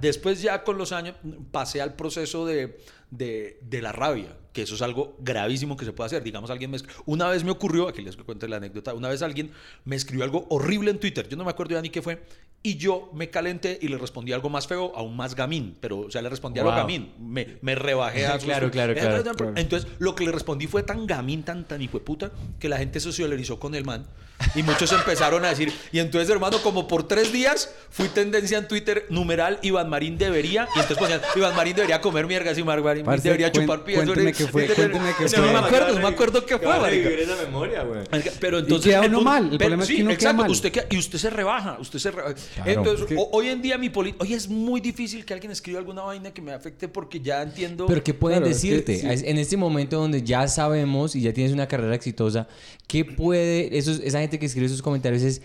[0.00, 1.16] Después ya con los años
[1.50, 2.78] pasé al proceso de,
[3.10, 6.22] de, de la rabia, que eso es algo gravísimo que se puede hacer.
[6.22, 6.78] Digamos, alguien me...
[7.06, 9.52] Una vez me ocurrió, aquí les cuento la anécdota, una vez alguien
[9.84, 12.22] me escribió algo horrible en Twitter, yo no me acuerdo ya ni qué fue,
[12.62, 16.10] y yo me calenté y le respondí algo más feo, aún más gamín, pero, o
[16.10, 16.80] sea, le respondí algo Wow.
[16.80, 18.38] gamín, me, me rebajé a...
[18.38, 19.52] Claro, claro, claro, claro.
[19.56, 22.76] Entonces, lo que le respondí fue tan gamín, tan, tan hijo de puta, que la
[22.78, 24.06] gente se solidarizó con el man.
[24.54, 28.68] Y muchos empezaron a decir, y entonces, hermano, como por tres días fui tendencia en
[28.68, 32.82] Twitter, numeral, Iván Marín debería, y entonces ponían, Iván Marín debería comer miergas, y Iván
[32.82, 33.96] Marín Parce, debería cuen- chupar pies.
[34.02, 35.52] cuénteme qué fue, cuénteme qué sea, No fue.
[35.60, 37.08] me acuerdo, no me acuerdo qué fue, marica.
[37.10, 38.00] esa memoria, güey.
[38.40, 40.50] Pero entonces queda uno mal, el problema es que uno queda exacto, mal.
[40.50, 42.34] Usted queda- y usted se rebaja, usted se rebaja.
[42.64, 46.32] Entonces, hoy en día mi política, hoy es muy difícil que alguien escriba alguna vaina
[46.32, 47.86] que me afecte porque ya entiendo.
[47.86, 49.00] Pero ¿qué pueden decirte?
[49.28, 52.46] En este momento donde ya sabemos y ya tienes una carrera exitosa,
[52.86, 55.42] ¿qué puede, esa gente que escribe esos comentarios es,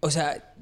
[0.00, 0.54] o sea,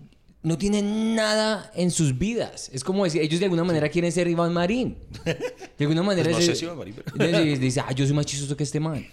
[0.42, 2.70] no tienen nada en sus vidas?
[2.72, 4.96] Es como decir, ellos de alguna manera quieren ser Iván Marín.
[5.24, 8.04] De alguna manera Pues no es- sé si Iván Marín, pero- Entonces, dice, ah, yo
[8.06, 9.06] soy más chistoso que este man.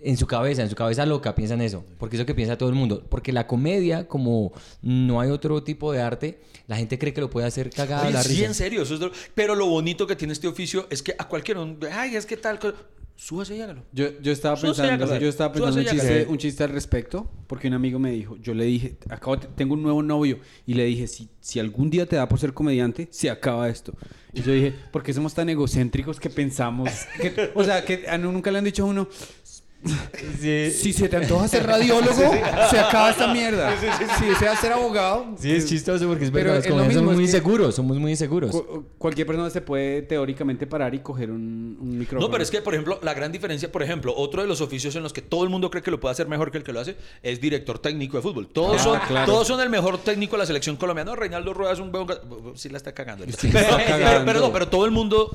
[0.00, 2.68] En su cabeza, en su cabeza loca piensan eso, porque es lo que piensa todo
[2.68, 3.04] el mundo.
[3.08, 7.28] Porque la comedia, como no hay otro tipo de arte, la gente cree que lo
[7.30, 8.44] puede hacer cagada Oye, la sí, risa.
[8.46, 8.82] en serio.
[8.82, 12.14] eso es de- Pero lo bonito que tiene este oficio es que a cualquiera, ay,
[12.14, 12.74] es que tal cosa.
[13.20, 13.82] Súbase y hágalo.
[13.92, 17.66] Yo, yo estaba Súbase pensando, yo estaba pensando un chiste, un chiste al respecto, porque
[17.66, 21.08] un amigo me dijo, yo le dije, acabo tengo un nuevo novio, y le dije,
[21.08, 23.92] si, si algún día te da por ser comediante, se acaba esto.
[24.32, 26.90] Y yo dije, ¿por qué somos tan egocéntricos que pensamos?
[27.20, 29.08] que- o sea, que a uno nunca le han dicho a uno,
[30.40, 32.16] Si se te antoja ser radiólogo,
[32.70, 33.72] se acaba esta mierda.
[34.18, 36.66] Si deseas ser abogado, Sí, es chistoso porque es Pero verdad.
[36.66, 38.50] es como somos muy inseguros, somos muy inseguros.
[38.50, 42.26] cu- cualquier persona se puede teóricamente parar y coger un, un micrófono.
[42.26, 44.96] No, pero es que, por ejemplo, la gran diferencia, por ejemplo, otro de los oficios
[44.96, 46.72] en los que todo el mundo cree que lo puede hacer mejor que el que
[46.72, 48.48] lo hace es director técnico de fútbol.
[48.48, 49.30] Todos, Ah, son, claro.
[49.32, 51.12] todos son el mejor técnico de la selección colombiana.
[51.12, 52.20] No, Reinaldo Rueda es un ga-
[52.56, 53.24] Sí la está cagando.
[53.26, 54.24] Sí, pero, está pero- cagando.
[54.26, 55.30] pero no, pero todo el mundo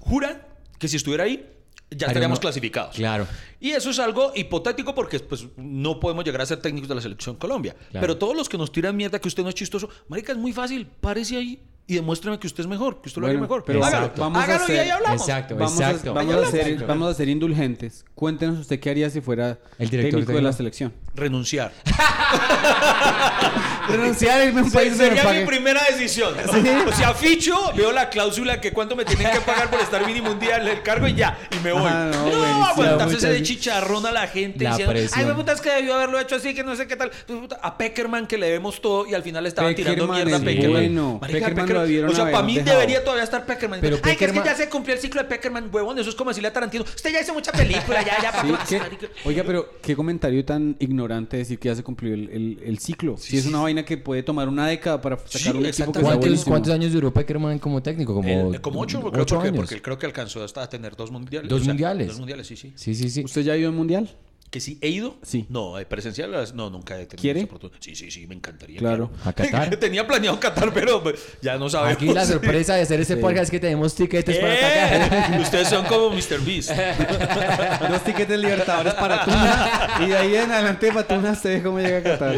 [0.00, 0.46] jura
[0.78, 1.44] que si estuviera ahí,
[1.90, 2.94] ya Haría estaríamos uno- clasificados.
[2.96, 3.26] Claro.
[3.60, 7.00] Y eso es algo hipotético porque pues, no podemos llegar a ser técnicos de la
[7.00, 7.74] selección Colombia.
[7.90, 8.00] Claro.
[8.00, 10.52] Pero todos los que nos tiran mierda que usted no es chistoso, marica, es muy
[10.52, 10.86] fácil.
[11.00, 13.64] Párese ahí y demuéstrame que usted es mejor, que usted lo haría mejor.
[13.64, 15.22] pero hágalo, vamos a hágalo y ahí hablamos.
[15.22, 16.10] Exacto, Vamos, exacto.
[16.10, 16.86] a, vamos, a ser, hablamos.
[16.86, 18.04] vamos a ser indulgentes.
[18.14, 20.92] Cuéntenos usted qué haría si fuera El director técnico de la selección.
[21.14, 21.72] Renunciar.
[23.88, 26.34] Renunciar irme a un país Sería mi primera decisión.
[26.88, 30.30] O sea, ficho, veo la cláusula que cuánto me tienen que pagar por estar mínimo
[30.30, 31.82] un día en el cargo y ya, y me voy.
[31.86, 35.20] Ah, no, no, aguantarse ese de chicharrón a la gente La diciendo, presión.
[35.20, 37.10] ay, me puta, es que debió haberlo hecho así, que no sé qué tal.
[37.26, 40.36] Pues, A Peckerman que le vemos todo y al final le estaban tirando Peckerman mierda
[40.36, 40.72] a Peckerman.
[40.72, 41.20] bueno.
[41.20, 42.78] Peckerman lo debieron o sea, para mí dejado.
[42.78, 43.80] debería todavía estar Peckerman.
[43.80, 45.98] Pero ay, que es que Peckerman- ya se cumplió el ciclo de Peckerman, huevón.
[45.98, 48.76] Eso es como decirle a Tarantino, usted ya hizo mucha película, ya, ya, ¿para Sí,
[48.78, 49.06] marica?
[49.24, 53.16] Oiga, pero qué comentario tan ignorante decir que ya se cumplió el, el- el ciclo.
[53.16, 56.00] si es una vaina que puede tomar una década para sacar Sí, un equipo que.
[56.00, 58.14] ¿Cuántos, cuántos años duró Peckerman como técnico?
[58.14, 59.56] Como, El- como ocho, creo, ocho porque, años.
[59.66, 61.48] porque creo que alcanzó hasta a tener dos mundiales.
[61.48, 62.06] ¿Dos o sea, mundiales?
[62.08, 62.72] Dos mundiales, sí, sí.
[62.76, 63.24] Sí, sí, sí.
[63.24, 64.10] ¿Usted ya ha ido al mundial?
[64.50, 65.16] ¿Que sí he ido?
[65.22, 65.44] Sí.
[65.50, 67.40] No, eh, presencial, no, nunca he tenido ¿Quiere?
[67.40, 67.78] esa oportunidad.
[67.80, 68.78] Sí, sí, sí, me encantaría.
[68.78, 69.10] Claro.
[69.24, 69.76] ¿A Qatar?
[69.80, 71.96] Tenía planeado Qatar, pero pues, ya no sabemos.
[71.96, 73.20] Aquí la sorpresa de hacer este Sí.
[73.20, 75.02] podcast es que tenemos tiquetes para ¡Eh!
[75.02, 75.40] atacar.
[75.40, 76.40] Ustedes son como Mr.
[76.46, 76.70] Beast.
[76.70, 79.90] Dos tickets de Libertadores para Tuna.
[80.04, 82.34] y de ahí en adelante para Tuna usted ve cómo llega a Qatar.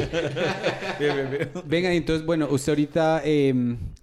[0.98, 1.50] Bien, bien, bien.
[1.64, 3.54] Venga, entonces, bueno, usted ahorita, eh,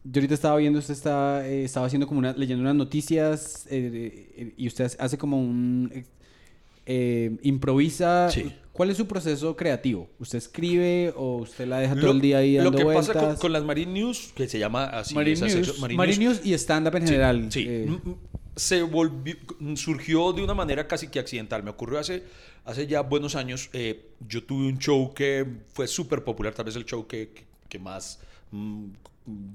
[0.04, 4.32] yo ahorita estaba viendo, usted está, eh, estaba haciendo como una, leyendo unas noticias eh,
[4.38, 6.06] eh, y usted hace como un,
[6.88, 8.30] eh, improvisa.
[8.32, 8.52] Sí.
[8.71, 10.08] ¿Cuál es su proceso creativo?
[10.19, 13.08] ¿Usted escribe o usted la deja todo Lo, el día ahí lo dando que vueltas?
[13.08, 15.15] pasa con, con las Marine News, que se llama así.
[15.15, 17.52] Marine esa News, sección, Marine Marine News, News y stand-up en general.
[17.52, 18.15] Sí, eh, m- m-
[18.56, 19.36] se volvió,
[19.76, 21.63] surgió de una manera casi que accidental.
[21.63, 22.23] Me ocurrió hace,
[22.65, 23.69] hace ya buenos años.
[23.73, 27.45] eh, yo tuve un show que fue súper popular, tal vez el show que, que-
[27.67, 28.19] que más
[28.52, 28.86] mm,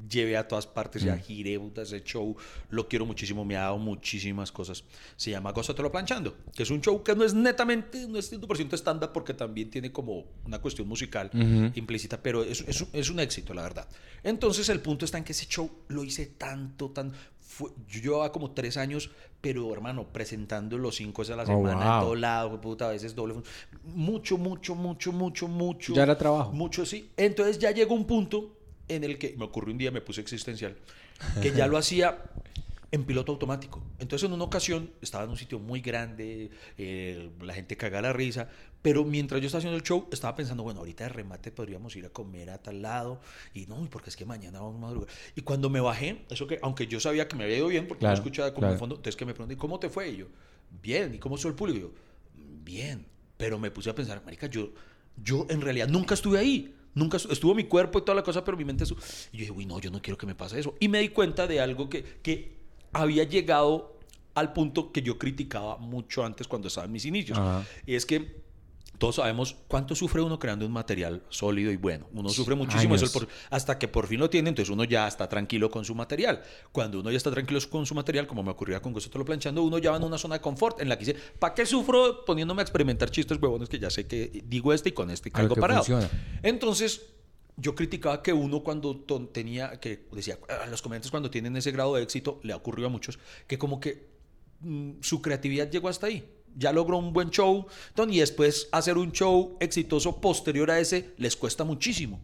[0.08, 1.02] llevé a todas partes.
[1.02, 2.36] Ya giré puta, ese show,
[2.70, 4.84] lo quiero muchísimo, me ha dado muchísimas cosas.
[5.16, 8.74] Se llama Gózatelo Planchando, que es un show que no es netamente, no es 100%
[8.74, 11.30] estándar porque también tiene como una cuestión musical
[11.74, 13.88] implícita, pero es, es un- es un éxito, la verdad.
[14.22, 17.12] Entonces el punto está en que ese show lo hice tanto, tan...
[17.40, 19.10] Fue, yo llevaba como tres años,
[19.42, 22.00] pero hermano, presentando los cinco veces a la Oh, semana, en wow.
[22.00, 23.34] todo lado, puta, a veces doble.
[23.84, 25.92] Mucho, mucho, mucho, mucho, mucho.
[25.94, 26.52] Ya era trabajo.
[26.52, 27.10] Mucho, sí.
[27.16, 28.56] Entonces ya llegó un punto
[28.88, 30.76] en el que me ocurrió un día, me puse existencial,
[31.40, 32.18] que ya lo hacía
[32.90, 33.82] en piloto automático.
[33.98, 38.12] Entonces en una ocasión estaba en un sitio muy grande, eh, la gente caga la
[38.12, 38.48] risa,
[38.82, 42.04] pero mientras yo estaba haciendo el show estaba pensando, bueno, ahorita de remate podríamos ir
[42.04, 43.20] a comer a tal lado
[43.54, 45.08] y no, porque es que mañana vamos a madrugar.
[45.34, 48.00] Y cuando me bajé, eso que, aunque yo sabía que me había ido bien, porque
[48.00, 48.74] Claro, no escuchaba como claro.
[48.74, 50.10] en fondo, entonces que me pregunté, ¿cómo te fue?
[50.10, 50.26] Y yo,
[50.82, 51.78] bien, ¿y cómo estuvo el público?
[51.78, 51.90] Y yo,
[52.62, 53.06] bien,
[53.38, 54.70] pero me puse a pensar, marica, yo,
[55.16, 56.74] yo en realidad nunca estuve ahí.
[56.94, 58.84] Nunca estu- estuvo mi cuerpo y toda la cosa, pero mi mente...
[58.84, 59.00] estuvo-
[59.32, 60.74] Y yo dije, uy, no, yo no quiero que me pase eso.
[60.80, 62.56] Y me di cuenta de algo que, que
[62.92, 63.96] había llegado
[64.34, 67.38] al punto que yo criticaba mucho antes cuando estaba en mis inicios.
[67.38, 67.66] Ajá.
[67.86, 68.41] Y es que
[69.02, 72.06] todos sabemos cuánto sufre uno creando un material sólido y bueno.
[72.12, 75.28] Uno sufre muchísimo eso por- hasta que por fin lo tiene, entonces uno ya está
[75.28, 76.40] tranquilo con su material.
[76.70, 79.60] Cuando uno ya está tranquilo con su material, como me ocurría con Gusto lo planchando,
[79.64, 82.24] uno ya va en una zona de confort en la que dice, ¿para qué sufro
[82.24, 85.36] poniéndome a experimentar chistes huevones que ya sé que digo este y con este que
[85.60, 85.82] parado?
[85.82, 86.08] funciona.
[86.44, 87.02] Entonces,
[87.56, 88.96] yo criticaba que uno cuando
[89.32, 92.86] tenía, que decía, "Ah, los comediantes cuando tienen ese grado de éxito, le ha ocurrido
[92.86, 94.12] a muchos, que como que
[94.60, 96.24] mm, su creatividad llegó hasta ahí.
[96.56, 101.10] Ya logró un buen show, ton, y después hacer un show exitoso posterior a ese
[101.16, 102.20] les cuesta muchísimo.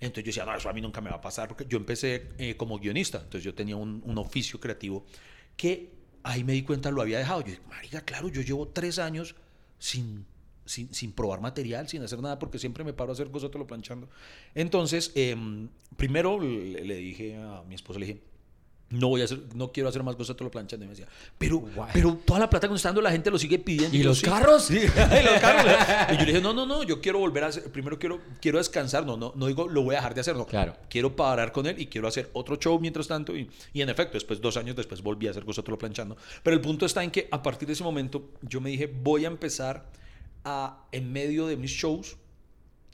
[0.00, 2.28] Entonces yo decía, no, eso a mí nunca me va a pasar, porque yo empecé
[2.38, 5.04] eh, como guionista, entonces yo tenía un, un oficio creativo
[5.56, 5.90] que
[6.22, 7.40] ahí me di cuenta lo había dejado.
[7.42, 9.34] Yo dije, marica, claro, yo llevo tres años
[9.78, 10.24] sin,
[10.64, 13.58] sin, sin probar material, sin hacer nada, porque siempre me paro a hacer cosas, te
[13.58, 14.08] lo planchando.
[14.54, 18.20] Entonces, em, primero le, le dije a mi esposa, le dije,
[18.90, 20.84] no voy a hacer, no quiero hacer más cosas, te lo planchando.
[20.84, 21.06] Y me decía,
[21.38, 23.96] pero, pero toda la plata que nos está dando la gente lo sigue pidiendo.
[23.96, 24.26] ¿Y los "Sí".
[24.26, 24.64] carros?
[24.70, 25.64] Sí, y los carros.
[26.10, 28.58] Y yo le dije, no, no, no, yo quiero volver a hacer, primero quiero, quiero
[28.58, 30.46] descansar, no, no, no digo lo voy a dejar de hacer, no.
[30.46, 30.76] Claro.
[30.88, 33.36] Quiero parar con él y quiero hacer otro show mientras tanto.
[33.36, 36.16] Y, y en efecto, después, dos años después, volví a hacer cosas, te lo planchando.
[36.42, 39.24] Pero el punto está en que a partir de ese momento, yo me dije, voy
[39.24, 39.86] a empezar
[40.44, 42.16] a, en medio de mis shows,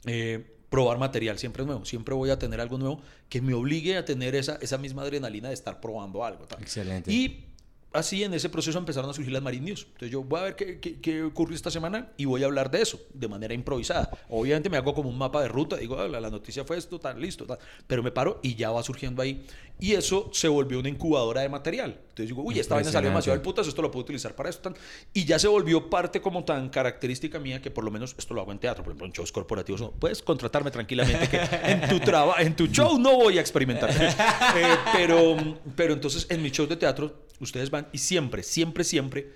[0.05, 1.85] eh, probar material siempre nuevo.
[1.85, 5.47] Siempre voy a tener algo nuevo que me obligue a tener esa, esa misma adrenalina
[5.47, 6.45] de estar probando algo.
[6.45, 6.61] tal.
[6.61, 7.11] Excelente.
[7.11, 7.46] Y
[7.93, 9.83] así en ese proceso empezaron a surgir las Marine News.
[9.87, 12.69] Entonces yo voy a ver qué, qué, qué ocurrió esta semana y voy a hablar
[12.69, 14.09] de eso de manera improvisada.
[14.29, 16.99] Obviamente me hago como un mapa de ruta, digo, "Ah, la, la noticia fue esto,
[16.99, 17.57] tal, listo, tal.
[17.87, 19.45] pero me paro y ya va surgiendo ahí.
[19.79, 21.91] Y eso se volvió una incubadora de material.
[21.91, 24.63] Entonces digo, uy, esta vaina salió demasiado del putas, esto lo puedo utilizar para esto.
[24.71, 24.75] Tan.
[25.13, 28.41] Y ya se volvió parte como tan característica mía que por lo menos esto lo
[28.41, 29.81] hago en teatro, por ejemplo, en shows corporativos.
[29.81, 31.39] No, puedes contratarme tranquilamente que
[31.71, 33.89] en tu, traba, en tu show no voy a experimentar.
[34.57, 35.35] Eh, pero,
[35.75, 39.31] pero entonces en mi show de teatro ustedes van y siempre, siempre, siempre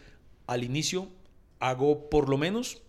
[0.48, 1.08] al inicio
[1.60, 2.82] hago por lo menos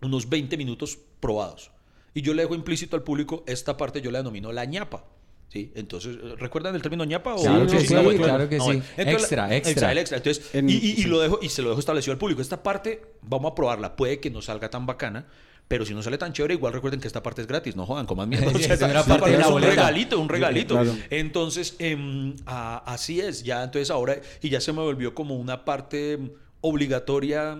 [0.00, 1.70] unos 20 minutos probados.
[2.14, 5.04] Y yo le dejo implícito al público esta parte, yo la denomino la ñapa.
[5.48, 5.70] ¿Sí?
[5.74, 7.34] Entonces, ¿recuerdan el término ñapa?
[7.34, 8.70] o- Claro que sí, no, claro que no, sí.
[8.96, 9.92] Entonces, Extra, la- extra.
[9.92, 10.16] el extra.
[10.16, 11.04] Entonces, En- y, y- y sí.
[11.04, 12.40] lo dejo, y se lo dejo establecido al público.
[12.40, 13.94] Esta parte, vamos a probarla.
[13.94, 15.26] Puede que no salga tan bacana,
[15.68, 17.76] pero si no sale tan chévere, igual recuerden que esta parte es gratis.
[17.76, 18.46] No jodan, coman mierda.
[18.54, 20.74] O Sí, sea, es una parte de la es un regalito, un regalito.
[20.74, 20.94] Claro.
[21.10, 23.42] Entonces, em, a- así es.
[23.42, 26.18] Ya, entonces ahora, y ya se me volvió como una parte
[26.60, 27.56] obligatoria.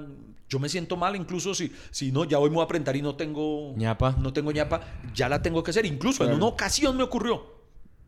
[0.49, 3.01] Yo me siento mal, incluso si, si no, ya hoy me voy a apretar y
[3.03, 4.17] no tengo ñapa.
[4.21, 4.81] No tengo ñapa,
[5.15, 5.87] ya la tengo que hacer.
[5.87, 6.37] Incluso en Claro.
[6.45, 7.62] una ocasión me ocurrió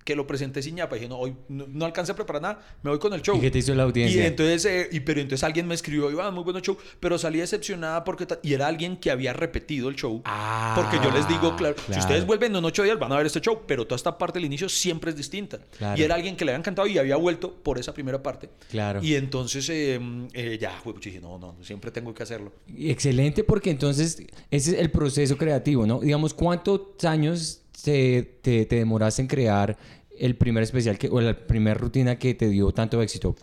[0.05, 0.97] que lo presenté sin ñapa.
[0.97, 3.37] Dije, no, hoy no, no alcancé a preparar nada, me voy con el show.
[3.37, 4.23] ¿Y qué te hizo la audiencia?
[4.23, 7.39] Y entonces, eh, y, pero entonces alguien me escribió, Iván, muy bueno show, pero salí
[7.39, 8.27] decepcionada porque...
[8.43, 10.23] Y era alguien que había repetido el show.
[10.25, 13.27] Ah, porque yo les digo, claro, si ustedes vuelven en ocho días van a ver
[13.27, 15.59] este show, pero toda esta parte del inicio siempre es distinta.
[15.79, 16.01] Claro.
[16.01, 18.51] Y era alguien que le había encantado y había vuelto por esa primera parte.
[18.71, 19.03] Claro.
[19.03, 19.99] Y entonces eh,
[20.33, 22.53] eh, ya, güey, dije, no, no, siempre tengo que hacerlo.
[22.77, 26.01] Excelente, porque entonces ese es el proceso creativo, ¿no?
[26.01, 29.77] Digamos, ¿cuántos años te, te, te demoraste en crear
[30.19, 33.37] el primer especial que, o la primera rutina que te dio tanto éxito?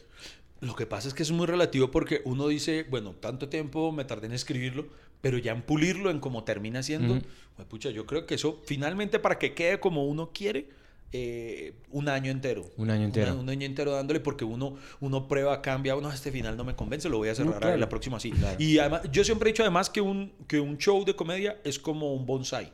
[0.62, 4.06] Lo que pasa es que es muy relativo porque uno dice, bueno, tanto tiempo me
[4.06, 4.88] tardé en escribirlo,
[5.21, 7.19] pero ya en pulirlo, en cómo termina siendo,
[7.56, 10.69] pues, pucha, yo creo que eso finalmente para que quede como uno quiere,
[11.13, 12.69] eh, un año entero.
[12.77, 13.36] Un año entero.
[13.36, 17.10] Un, año entero dándole porque uno, uno prueba, cambia, uno, este final no me convence,
[17.10, 17.77] lo voy a cerrar No, claro.
[17.77, 18.32] la próxima así.
[18.60, 21.80] Y además, yo siempre he dicho además que un, que un show de comedia es
[21.80, 22.71] como un bonsai.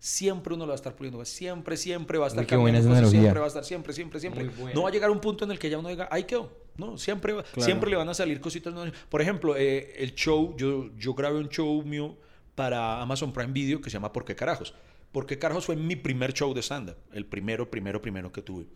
[0.00, 3.10] Siempre uno lo va a estar puliendo, siempre, siempre va a estar Uy, cambiando cosas,
[3.10, 4.50] siempre va a estar, siempre, siempre, siempre.
[4.74, 6.52] No va a llegar un punto en el que ya uno diga, ahí quedó.
[6.76, 7.62] No, siempre, va- Claro.
[7.62, 8.92] siempre le van a salir cositas nuevas.
[9.08, 12.16] Por ejemplo, eh, el show, yo, yo grabé un show mío
[12.54, 14.72] para Amazon Prime Video que se llama ¿Por qué carajos?
[15.10, 16.96] ¿Por qué carajos fue mi primer show de stand-up?
[17.12, 18.66] El primero, primero, primero que tuve.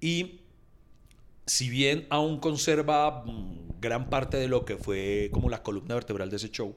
[0.00, 0.40] Y
[1.44, 6.30] si bien aún conserva mm, gran parte de lo que fue como la columna vertebral
[6.30, 6.74] de ese show,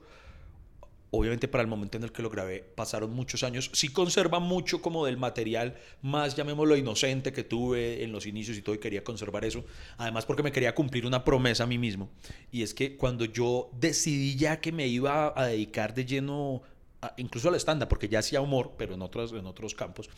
[1.10, 4.82] obviamente para el momento en el que lo grabé pasaron muchos años, sí conserva mucho
[4.82, 9.04] como del material más, llamémoslo, inocente que tuve en los inicios y todo y quería
[9.04, 9.64] conservar eso,
[9.96, 12.10] además porque me quería cumplir una promesa a mí mismo,
[12.50, 16.62] y es que cuando yo decidí ya que me iba a dedicar de lleno,
[17.00, 20.10] a- incluso al stand porque ya hacía humor, pero en otros, en otros campos,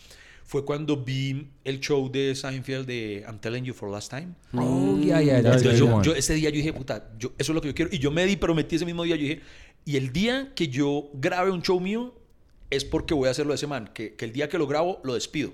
[0.48, 4.28] fue cuando vi el show de Seinfeld de I'm Telling You for Last Time.
[4.54, 7.54] Oh, yeah, yeah, Entonces a yo, yo ese día yo dije, puta, yo, eso es
[7.56, 7.90] lo que yo quiero.
[7.92, 9.40] Y yo me di, prometí ese mismo día, yo dije,
[9.86, 12.12] y el día que yo grabe un show mío
[12.68, 15.00] es porque voy a hacerlo de ese man, que, que el día que lo grabo
[15.04, 15.52] lo despido.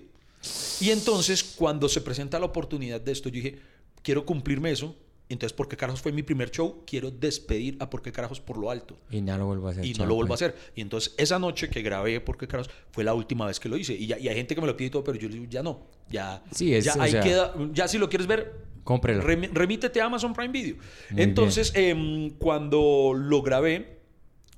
[0.81, 3.59] Y entonces cuando se presenta la oportunidad de esto, yo dije,
[4.03, 4.97] quiero cumplirme eso.
[5.29, 6.83] Entonces, ¿por qué carajos fue mi primer show?
[6.87, 8.99] Quiero despedir a ¿Por qué carajos por lo alto?
[9.11, 9.87] Y no lo vuelvo a hacer.
[9.87, 10.55] y no lo vuelvo a hacer.
[10.75, 13.95] Y entonces esa noche que grabé porque carajos fue la última vez que lo hice.
[13.95, 15.47] Y, ya, y hay gente que me lo pide y todo, pero yo le digo,
[15.49, 15.87] ya no.
[16.11, 17.55] Ya, Sí, es- ya ahí sea- queda.
[17.73, 18.53] Ya si lo quieres ver,
[18.85, 19.23] Cómprelo.
[19.23, 20.77] remítete a Amazon Prime Video.
[21.11, 24.02] Muy entonces, em, cuando lo grabé,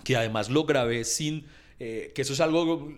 [0.03, 1.47] que además lo grabé sin.
[1.79, 2.93] eh, que eso es algo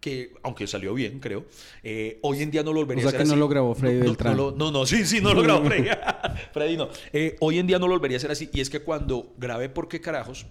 [0.00, 1.46] que, aunque salió bien, creo,
[1.82, 3.40] eh, hoy en día no lo volvería O a sea hacer que no así.
[3.40, 4.36] lo grabó Freddy No, Beltrán.
[4.36, 5.88] No, no, sí, sí, no lo grabó Freddy.
[6.52, 6.88] Freddy no.
[7.12, 8.48] Eh, hoy en día no lo volvería a hacer así.
[8.52, 10.46] Y es que cuando grabé ¿Por qué carajos?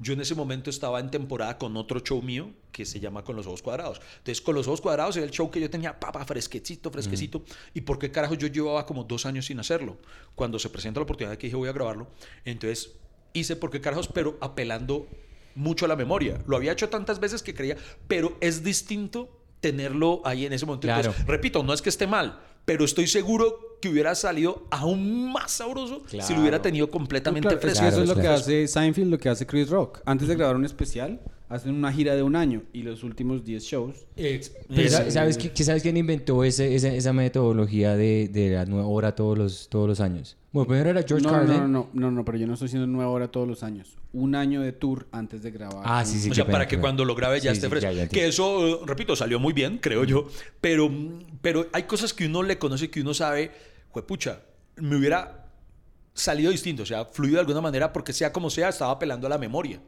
[0.00, 3.34] Yo en ese momento estaba en temporada con otro show mío que se llama Con
[3.34, 4.00] los Ojos Cuadrados.
[4.18, 7.42] Entonces, Con los Ojos Cuadrados era el show que yo tenía, papá, fresquecito, fresquecito.
[7.74, 9.96] ¿Y por qué carajos yo llevaba como dos años sin hacerlo?
[10.36, 12.06] Cuando se presenta la oportunidad de que dije voy a grabarlo,
[12.44, 12.92] entonces
[13.32, 15.08] hice por qué carajos, pero apelando
[15.58, 16.38] mucho a la memoria.
[16.46, 19.28] Lo había hecho tantas veces que creía, pero es distinto
[19.60, 20.86] tenerlo ahí en ese momento.
[20.86, 21.00] Claro.
[21.10, 25.52] Entonces, repito, no es que esté mal, pero estoy seguro que hubiera salido aún más
[25.52, 26.34] sabroso si Claro.
[26.34, 27.80] lo hubiera tenido completamente Claro, fresco.
[27.80, 30.00] Claro, eso es lo que hace Seinfeld, lo que hace Chris Rock.
[30.04, 33.62] Antes de grabar un especial, hacen una gira de un año y los últimos 10
[33.62, 34.06] shows.
[34.16, 38.64] Ex- Pero es- sa- ¿sabes, ¿sabes quién inventó ese, esa, esa metodología de, de la
[38.66, 40.36] nueva hora todos los, todos los años?
[40.52, 41.56] Bueno, primero era George no, Carlin.
[41.58, 43.96] no, no, no, no, no, pero yo no estoy haciendo nueva hora todos los años.
[44.12, 45.82] Un año de tour antes de grabar.
[45.84, 46.30] Ah, sí, sí.
[46.30, 46.82] o sea, pena, para que pena.
[46.82, 47.90] cuando lo grabe ya Sí, esté sí, fresco.
[47.92, 50.26] ya, ya que eso, eh, repito, salió muy bien, creo yo.
[50.60, 50.90] Pero,
[51.42, 53.50] pero hay cosas que uno le conoce, que uno sabe,
[54.06, 54.40] pucha,
[54.76, 55.46] me hubiera
[56.14, 59.30] salido distinto, o sea, fluido de alguna manera, porque sea como sea, estaba apelando a
[59.30, 59.80] la memoria.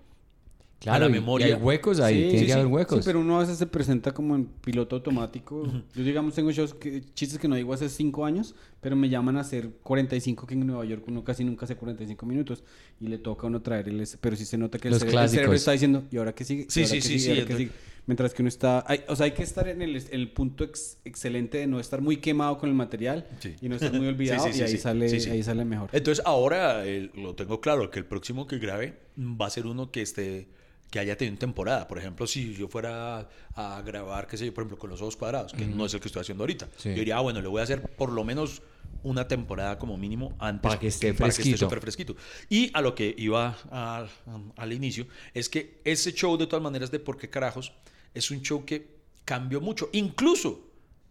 [0.81, 1.47] Claro, a la memoria.
[1.49, 2.53] Y hay huecos ahí, tiene sí, que sí.
[2.53, 2.99] haber huecos.
[2.99, 5.65] Sí, pero uno a veces se presenta como en piloto automático.
[5.95, 9.37] Yo, digamos, tengo shows que, chistes que no digo hace cinco años, pero me llaman
[9.37, 12.65] a hacer 45 que en Nueva York uno casi nunca hace 45 minutos
[12.99, 14.03] y le toca a uno traer el...
[14.23, 16.45] Pero sí se nota que el, Los cere- el cerebro está diciendo, ¿y ahora qué
[16.45, 16.63] sigue?
[16.63, 17.43] ¿Y Sí, sí, sí, sigue?
[17.53, 17.71] ¿Y sí?
[18.07, 18.83] Mientras que uno está...
[18.89, 22.01] hay- o sea, hay que estar en el, el punto ex- excelente de no estar
[22.01, 23.55] muy quemado con el material Sí.
[23.61, 24.79] y no estar muy olvidado Sí, sí, sí, y ahí, sí.
[24.79, 25.29] Sale, Sí, sí.
[25.31, 25.91] ahí sale mejor.
[25.93, 29.91] Entonces ahora eh, lo tengo claro, que el próximo que grabe va a ser uno
[29.91, 30.49] que esté
[30.91, 31.87] que haya tenido temporada.
[31.87, 35.17] Por ejemplo, si yo fuera a grabar, qué sé yo, por ejemplo, con los ojos
[35.17, 36.69] cuadrados, que no es el que estoy haciendo ahorita.
[36.77, 36.91] Sí.
[36.91, 38.61] Yo diría, ah, bueno, le voy a hacer por lo menos
[39.03, 40.63] una temporada como mínimo antes.
[40.69, 41.81] Para que esté Para que esté fresquito.
[41.81, 42.17] fresquito.
[42.49, 46.63] Y a lo que iba a- a- al inicio, es que ese show, de todas
[46.63, 47.73] maneras, de por qué carajos,
[48.13, 49.89] es un show que cambió mucho.
[49.93, 50.61] Incluso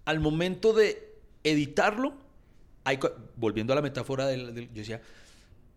[0.05, 2.13] al momento de editarlo,
[2.83, 2.99] hay
[3.37, 5.01] volviendo a la metáfora del, del- yo decía,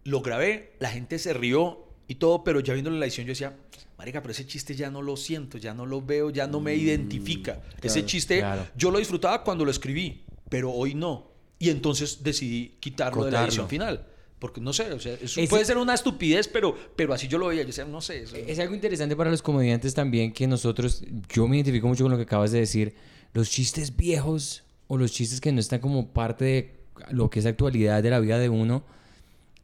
[0.05, 3.57] lo grabé, la gente se rió y todo, pero ya viendo la edición yo decía,
[3.97, 6.75] marica, pero ese chiste ya no lo siento, ya no lo veo, ya no me
[6.75, 7.63] identifica.
[7.81, 8.67] ese chiste claro.
[8.77, 11.31] yo lo disfrutaba cuando lo escribí, pero hoy no.
[11.59, 14.07] Y entonces decidí quitarlo de la edición final.
[14.39, 17.39] Porque no sé, o sea, eso Ese- puede ser una estupidez, pero, pero así yo
[17.39, 17.63] lo veía.
[17.63, 18.25] Yo decía, no sé.
[18.25, 22.11] eso- Es algo interesante para los comediantes también que nosotros, yo me identifico mucho con
[22.11, 22.93] lo que acabas de decir,
[23.33, 26.75] los chistes viejos o los chistes que no están como parte de
[27.13, 28.85] lo que es actualidad de la vida de uno,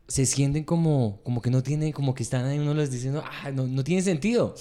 [0.09, 3.51] se sienten como, como que no tiene, como que están ahí uno les diciendo, ah,
[3.51, 4.55] no, no tiene sentido.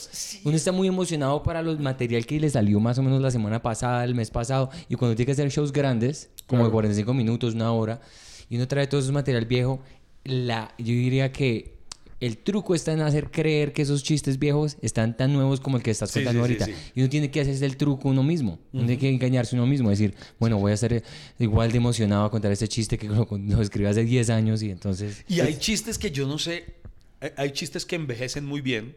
[0.44, 3.62] Uno está muy emocionado para los material que le salió más o menos la semana
[3.62, 7.54] pasada, el mes pasado, y cuando tiene que hacer shows grandes, como de 45 minutos,
[7.54, 8.02] una hora,
[8.50, 9.80] y uno trae todo ese material viejo,
[10.26, 11.77] la, yo diría que
[12.20, 15.84] el truco está en hacer creer que esos chistes viejos están tan nuevos como el
[15.84, 16.66] que estás Sí, contando sí, ahorita.
[16.66, 16.74] sí.
[16.96, 18.60] Y uno tiene que hacerse el truco uno mismo.
[18.74, 19.90] Uno tiene que engañarse uno mismo.
[19.90, 21.04] Decir, bueno, voy a estar
[21.38, 24.72] igual de emocionado a contar este chiste que lo, lo escribí hace 10 años y
[24.72, 25.24] entonces...
[25.28, 26.66] Y hay chistes que yo no sé,
[27.22, 28.96] eh, hay chistes que envejecen muy bien,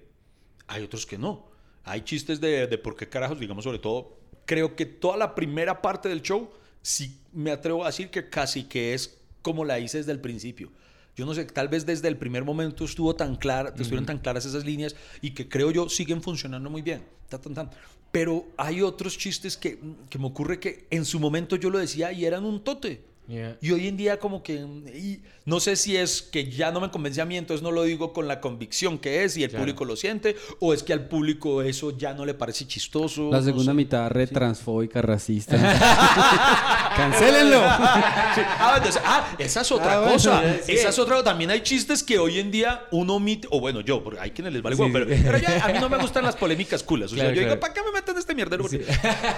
[0.66, 1.48] hay otros que no.
[1.84, 5.82] Hay chistes de, de por qué carajos, digamos sobre todo, creo que toda la primera
[5.82, 6.50] parte del show,
[6.82, 10.70] sí me atrevo a decir que casi que es como la hice desde el principio.
[11.16, 14.46] Yo no sé, tal vez desde el primer momento estuvo tan clara, estuvieron tan claras
[14.46, 17.04] esas líneas y que creo yo siguen funcionando muy bien.
[17.28, 17.70] Ta, tan, tan.
[18.12, 22.12] Pero hay otros chistes que, que me ocurre que en su momento yo lo decía
[22.12, 23.09] y eran un tote.
[23.28, 23.56] Yeah.
[23.60, 26.90] Y hoy en día como que y no sé si es que ya no me
[26.90, 29.62] convence a mí, entonces no lo digo con la convicción que es y el Claro.
[29.62, 33.30] público lo siente, o es que al público eso ya no le parece chistoso.
[33.30, 33.76] La no segunda sé.
[33.76, 35.56] mitad retransfóbica, racista.
[36.96, 37.60] ¡Cancélenlo!
[37.60, 38.40] Sí.
[38.58, 40.42] Ah, entonces, ah, esa es otra Ah, bueno, cosa.
[40.64, 40.72] sí.
[40.72, 41.22] Esa es otra.
[41.22, 44.52] También hay chistes que hoy en día uno omite, o bueno, yo, porque hay quienes
[44.52, 45.22] les vale Sí, huevo, pero, sí.
[45.24, 47.12] pero ya, a mí no me gustan las polémicas culas.
[47.12, 47.54] O Claro, sea, yo claro.
[47.56, 48.64] digo, ¿para qué me meten este mierdero?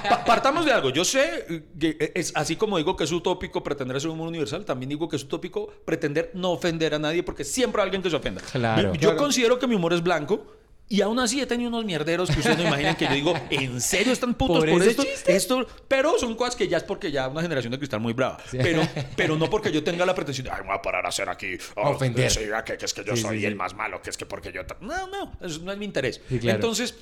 [0.09, 0.91] Pa- partamos de algo.
[0.91, 4.65] Yo sé que es así como digo que es utópico pretender ser un humor universal,
[4.65, 8.11] también digo que es utópico pretender no ofender a nadie porque siempre hay alguien que
[8.11, 8.41] se ofenda.
[8.53, 8.93] Claro.
[8.95, 9.17] Yo Claro.
[9.17, 10.47] considero que mi humor es blanco.
[10.89, 13.81] Y aún así he tenido unos mierderos que ustedes no imaginan que yo digo, ¿en
[13.81, 15.03] serio están putos ¿Por por, esto?
[15.05, 15.35] chiste?
[15.35, 15.67] esto?
[15.89, 18.37] Pero son cosas que ya es porque ya una generación de cristal muy brava.
[18.51, 18.83] Pero,
[19.17, 21.31] pero no porque yo tenga la pretensión de, ay, me voy a parar a hacer
[21.31, 21.57] aquí.
[21.77, 22.31] oh, Ofender.
[22.31, 23.57] sí, que, que es que yo Sí, soy sí, el sí.
[23.57, 24.67] más malo, que es que porque yo.
[24.67, 24.77] ta-".
[24.83, 26.21] No, no, eso no es mi interés.
[26.29, 26.57] Sí, claro.
[26.57, 26.95] Entonces,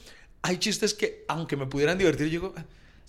[0.42, 2.54] hay chistes que, aunque me pudieran divertir, yo digo,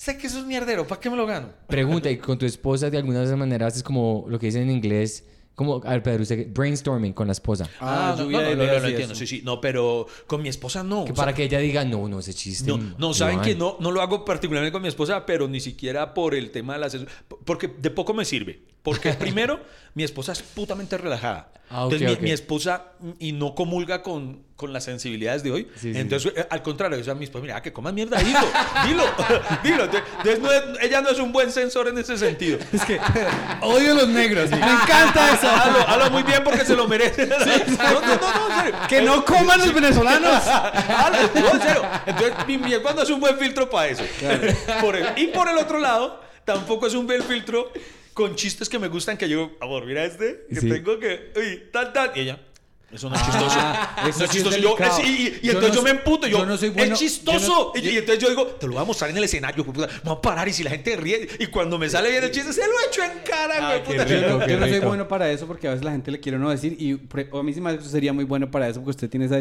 [0.01, 1.49] sé que eso es mierdero, ¿para qué me lo gano?
[1.67, 4.63] Pregunta, ¿y con tu esposa de alguna de esas maneras es como lo que dicen
[4.63, 5.25] en inglés?
[5.53, 7.69] Como, a ver, Pedro, usted, brainstorming con la esposa.
[7.79, 9.41] Ah, no, lluvia no, no, no, no y entiendo, sí, sí.
[9.43, 11.05] No, pero con mi esposa no.
[11.05, 12.65] Que para que ella diga, no, no, ese chiste.
[12.65, 13.45] No, no saben Iván".
[13.45, 16.73] que no, no lo hago particularmente con mi esposa, pero ni siquiera por el tema
[16.73, 17.07] de la sexu-
[17.45, 18.59] Porque de poco me sirve.
[18.81, 19.59] Porque primero,
[19.93, 21.51] mi esposa es putamente relajada.
[21.69, 25.67] Ah, ok, Entonces, mi, esposa y no comulga con, con las sensibilidades de hoy.
[25.75, 28.19] Sí, sí, Entonces, eh, al contrario, yo a mi esposa, mira, ah, que comas mierda,
[28.19, 28.39] dilo,
[28.85, 29.03] dilo,
[29.63, 29.83] dilo.
[29.85, 32.59] Entonces, no es- ella no es un buen sensor en ese sentido.
[32.71, 32.99] Es que
[33.61, 34.49] odio los negros.
[34.51, 35.49] Me encanta eso.
[35.51, 37.25] Hablo, hablo muy bien porque se lo merece.
[37.25, 38.79] no, no, no, no, en serio.
[38.87, 40.45] Que no coman los venezolanos.
[40.47, 41.83] Hablo, no, en serio.
[42.05, 44.03] Entonces, mi, mi esposa es un buen filtro para eso.
[44.79, 47.71] Por el- y por el otro lado, tampoco es un buen filtro
[48.13, 50.69] con chistes que me gustan que yo, amor, mira este, que Sí.
[50.69, 52.11] tengo que, uy, tal, tal.
[52.15, 52.39] Y ella,
[52.93, 53.59] eso no es Ah, chistoso.
[53.59, 54.57] eso Eso es sí es chistoso.
[54.57, 56.27] Y yo, es- y, y- y Yo entonces no yo me emputo.
[56.27, 57.71] Yo, yo no soy bueno- es yo chistoso.
[57.75, 59.65] no- y, y entonces yo digo, te lo voy a mostrar en el escenario.
[59.65, 59.87] puta.
[60.03, 61.27] Vamos a parar y si la gente ríe.
[61.39, 63.83] Y cuando me sale bien el chiste, se lo echo en cara, Ah, güey.
[63.83, 64.07] qué puta.
[64.07, 64.29] Yo rico.
[64.39, 66.37] no, qué yo no soy bueno para eso porque a veces la gente le quiere
[66.37, 66.93] no decir y
[67.37, 69.39] a mí sí me sería muy bueno para eso porque usted tiene esa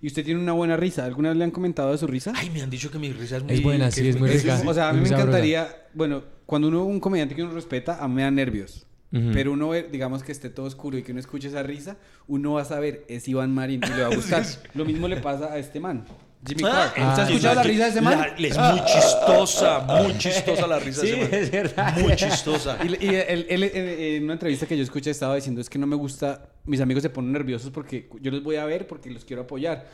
[0.00, 1.04] y usted tiene una buena risa.
[1.04, 2.32] ¿Alguna vez le han comentado de su risa?
[2.36, 3.54] Ay, me han dicho que mi risa es muy...
[3.54, 4.62] Es buena, sí, es muy es- rica.
[4.66, 8.08] O sea, a mí me encantaría, bueno, cuando uno un comediante que uno respeta, a
[8.08, 8.86] mí me da nervios.
[9.12, 11.98] Pero uno ve, digamos que esté todo oscuro y que uno escuche esa risa,
[12.28, 14.42] uno va a saber, es Iván Marín y le va a gustar.
[14.74, 16.06] Lo mismo le pasa a este man,
[16.46, 17.08] Jimmy Ah, Carr.
[17.08, 18.18] ¿Usted ha ah, escuchado la risa de ese man?
[18.18, 21.40] La- es muy chistosa, muy chistosa la risa Sí, de ese man.
[21.42, 21.98] es verdad.
[21.98, 22.78] Muy chistosa.
[22.82, 25.78] Y, y él, él, en- en una entrevista que yo escuché estaba diciendo es que
[25.78, 29.10] no me gusta, mis amigos se ponen nerviosos porque yo los voy a ver porque
[29.10, 29.86] los quiero apoyar.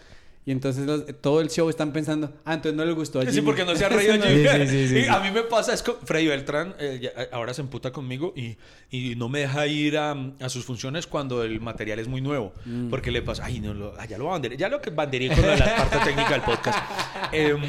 [0.48, 3.34] Y entonces los- todo el show están pensando, ah, entonces no le gustó a Jimmy.
[3.34, 4.46] Sí, porque no se ha reído Jimmy.
[4.46, 5.08] Sí, sí, sí, sí, Y sí.
[5.10, 8.56] A mí me pasa, es que Freddy Beltrán eh, ya- ahora se emputa conmigo y,
[8.90, 12.54] y no me deja ir a, a sus funciones cuando el material es muy nuevo.
[12.64, 12.88] Mm.
[12.88, 15.46] Porque le pasa, ay, no, lo, ah, ya lo banderé, ya lo que banderé con
[15.46, 16.78] la parte técnica del podcast.
[17.32, 17.62] Em,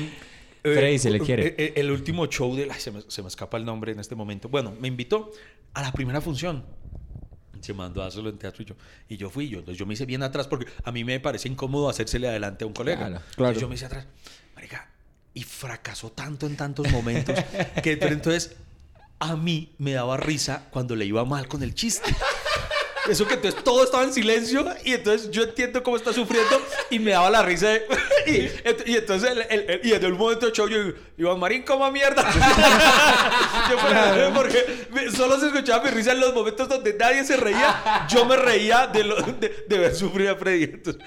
[0.64, 1.48] eh, Freddy, se le quiere.
[1.48, 4.00] eh, eh, el último show de, ay, se me, se me escapa el nombre en
[4.00, 4.48] este momento.
[4.48, 5.32] Bueno, me invitó
[5.74, 6.64] a la primera función.
[7.62, 8.76] Se mandó a hacerlo en teatro y yo,
[9.08, 9.60] y yo fui yo.
[9.60, 12.68] Entonces yo me hice bien atrás porque a mí me parece incómodo hacérsele adelante a
[12.68, 13.06] un colega.
[13.06, 13.22] Claro.
[13.38, 14.06] Entonces yo me hice atrás.
[14.56, 14.90] Marica,
[15.34, 17.38] y fracasó tanto en tantos momentos
[17.84, 18.56] que pero entonces
[19.20, 22.16] a mí me daba risa cuando le iba mal con el chiste.
[23.08, 27.00] Eso que entonces todo estaba en silencio y entonces yo entiendo cómo está sufriendo y
[27.00, 27.70] me daba la risa.
[27.70, 27.86] de-
[28.28, 28.32] y,
[28.68, 31.40] ent- y entonces el- el- el- y en un momento del show yo digo, Iván
[31.40, 32.30] Marín, coma mierda.
[33.70, 34.66] yo por- porque
[35.16, 38.06] solo se escuchaba mi risa en los momentos donde nadie se reía.
[38.10, 40.64] Yo me reía de, lo- de, de ver sufrir a Freddy.
[40.66, 41.02] Entonces,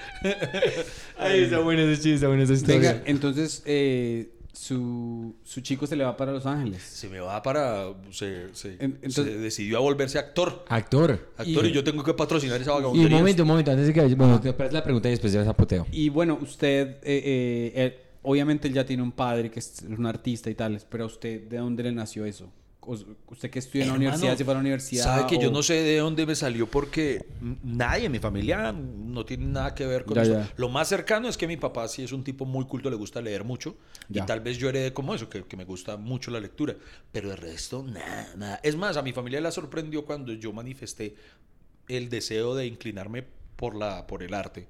[1.17, 2.93] Ay, está bueno ese chiste, está bueno esa historia.
[2.93, 6.81] Venga, entonces eh, su, su chico se le va para Los Ángeles.
[6.83, 7.87] se me va para.
[8.11, 10.63] Se, se- En- entonces- se decidió a volverse actor.
[10.69, 11.31] Actor.
[11.37, 13.15] Actor y, Y- yo tengo que patrocinar esa Y vagabundería.
[13.17, 14.15] un momento, un momento, antes de que...
[14.15, 15.87] Bueno, te esperas la pregunta y después ya zapoteo.
[15.91, 20.05] Y bueno, usted, eh, eh, él- obviamente él ya tiene un padre que es un
[20.05, 22.49] artista y tales, pero a usted, ¿de dónde le nació eso?
[22.87, 25.03] ¿Usted que estudió en la universidad, si fue a la universidad?
[25.03, 27.25] Sabe que yo no sé de dónde me salió porque
[27.63, 30.33] nadie en mi familia no tiene nada que ver con Ya, eso.
[30.33, 30.53] ya.
[30.57, 33.21] Lo más cercano es que mi papá sí es un tipo muy culto, le gusta
[33.21, 33.75] leer mucho.
[34.09, 34.23] Ya.
[34.23, 36.75] Y tal vez yo heredé como eso, que, que me gusta mucho la lectura.
[37.11, 38.59] Pero el resto, nada, nada.
[38.63, 41.15] Es más, a mi familia la sorprendió cuando yo manifesté
[41.87, 43.23] el deseo de inclinarme
[43.55, 44.67] por, la, por el arte.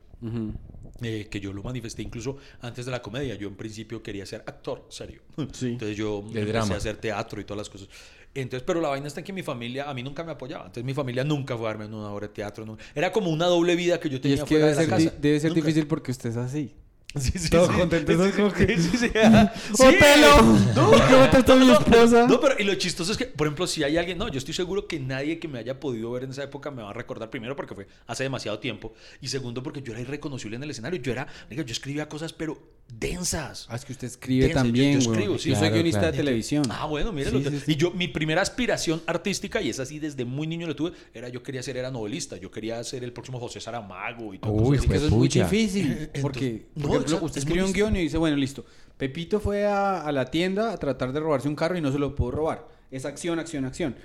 [1.02, 3.36] Eh, que yo lo manifesté incluso antes de la comedia.
[3.36, 5.22] Yo en principio quería ser actor, serio.
[5.52, 5.70] Sí.
[5.70, 6.74] Entonces yo empecé drama.
[6.76, 7.90] a hacer teatro y todas las cosas.
[8.36, 10.64] Entonces, pero la vaina está en que mi familia a mí nunca me apoyaba.
[10.64, 12.78] Entonces mi familia nunca fue a darme una obra de teatro.
[12.96, 14.98] Era como una doble vida que yo Y tenía es que fuera debe de la
[14.98, 15.20] ser, casa.
[15.22, 15.62] debe ser Nunca.
[15.66, 16.74] difícil porque usted es así.
[17.16, 17.74] Sí, sí, Todo sí.
[17.74, 18.32] contento, ¿no?
[18.32, 19.10] Como que- sí, sí.
[19.10, 19.84] Sí.
[19.84, 20.36] ¡Otelo!
[20.74, 22.26] ¿Cómo trató mi esposa?
[22.28, 24.54] No, pero y lo chistoso es que, por ejemplo, si hay alguien, no, yo estoy
[24.56, 27.30] seguro que nadie que me haya podido ver en esa época me va a recordar
[27.30, 31.00] primero porque fue hace demasiado tiempo y segundo porque yo era irreconocible en el escenario.
[31.02, 32.58] Yo era, yo escribía cosas pero
[32.88, 33.66] densas.
[33.70, 35.18] Ah, es que usted escribe yo- también, yo güey.
[35.20, 35.50] escribo, sí.
[35.50, 36.12] Yo soy guionista claro.
[36.12, 36.64] de televisión.
[36.70, 37.40] Ah, bueno, míralo.
[37.40, 37.72] Sí, sí, sí.
[37.72, 41.30] Y yo, mi primera aspiración artística, y es así desde muy niño lo tuve, era
[41.30, 42.38] yo quería ser, era novelista.
[42.38, 44.52] Yo quería ser el próximo José Saramago y todo.
[44.52, 46.10] Uy, eso es muy difícil.
[46.22, 48.66] Porque, Entonces, por ejemplo, usted es escribe un guion y dice, bueno, listo.
[48.98, 52.00] Pepito fue a, a la tienda a tratar de robarse un carro y no se
[52.00, 52.68] lo pudo robar.
[52.92, 53.96] Es acción, acción, acción.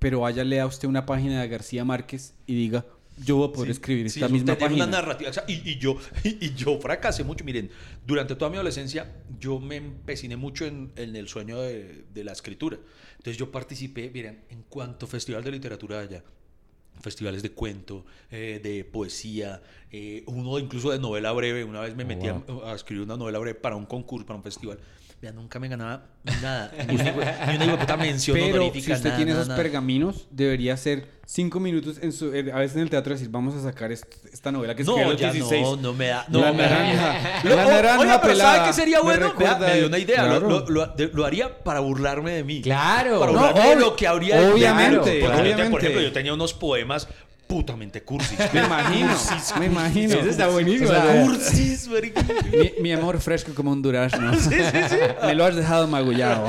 [0.00, 2.84] Pero vaya, lea usted una página de García Márquez y diga,
[3.16, 4.84] yo voy a poder escribir Sí, esta eso, misma página.
[4.84, 5.30] una narrativa.
[5.30, 7.44] o sea, y, y yo, y, yo fracasé mucho.
[7.44, 7.70] Miren,
[8.06, 12.32] durante toda mi adolescencia yo me empeciné mucho en, en el sueño de, de la
[12.32, 12.78] escritura.
[13.16, 16.22] Entonces yo participé, miren, en cuanto festival de literatura allá.
[17.00, 19.60] Festivales de cuento, eh, de poesía,
[19.90, 21.64] eh, uno incluso de novela breve.
[21.64, 24.44] Una vez me Oh, metí a, escribir una novela breve para un concurso, para un
[24.44, 24.78] festival.
[25.24, 26.02] Vea, nunca me ganaba
[26.42, 26.70] nada.
[26.86, 29.62] Ni una, ni una puta mención Pero honorífica, si usted nada, tiene nada, esos nada.
[29.62, 33.62] pergaminos, debería ser cinco minutos en su, a veces en el teatro decir, vamos a
[33.62, 35.62] sacar est- esta novela que escribí a No, los ya 16.
[35.62, 36.26] no, no me da.
[36.28, 36.68] No, la me da.
[36.68, 37.40] naranja.
[37.48, 38.54] La naranja pero pelada.
[38.56, 39.20] ¿sabe qué sería Me bueno?
[39.20, 40.22] Vea, recuerda me dio de- una idea.
[40.26, 40.48] Lo- Claro.
[40.50, 42.60] Lo, lo- de- lo haría para burlarme de mí.
[42.60, 43.18] Claro.
[43.20, 45.76] Para No, burlarme de obvio- lo que habría de- obviamente, Porque yo te- Por obviamente.
[45.78, 47.08] ejemplo, yo tenía unos poemas
[47.46, 48.38] putamente cursis.
[48.52, 50.14] Me imagino, Cursis, me imagino.
[50.14, 50.88] Eso está buenísimo.
[50.90, 51.88] O sea, Cursis,
[52.52, 54.32] mi, mi amor fresco como un durazno.
[55.26, 56.46] Me lo has dejado magullado.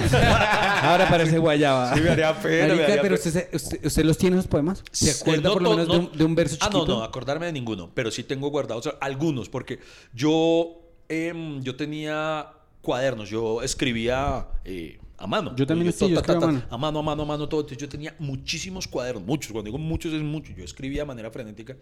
[0.81, 1.93] Ahora parece guayaba.
[1.95, 3.27] Sí, me haría pena, me Marica, haría pero pena.
[3.27, 4.83] usted, se- usted, usted los tiene esos poemas?
[4.91, 6.85] ¿Se acuerda No por lo menos no- de, un, de un verso Ah, chiquito?
[6.87, 9.79] no, no, acordarme de ninguno, pero sí tengo guardados algunos, porque
[10.13, 12.47] yo, em, yo tenía
[12.81, 15.55] cuadernos, yo escribía eh, a mano.
[15.55, 16.63] Yo también sí, yo a mano.
[16.69, 17.61] A mano, a mano, a mano, todo.
[17.61, 21.31] Entonces yo tenía muchísimos cuadernos, muchos, cuando digo muchos es muchos, yo escribía de manera
[21.31, 21.75] frenética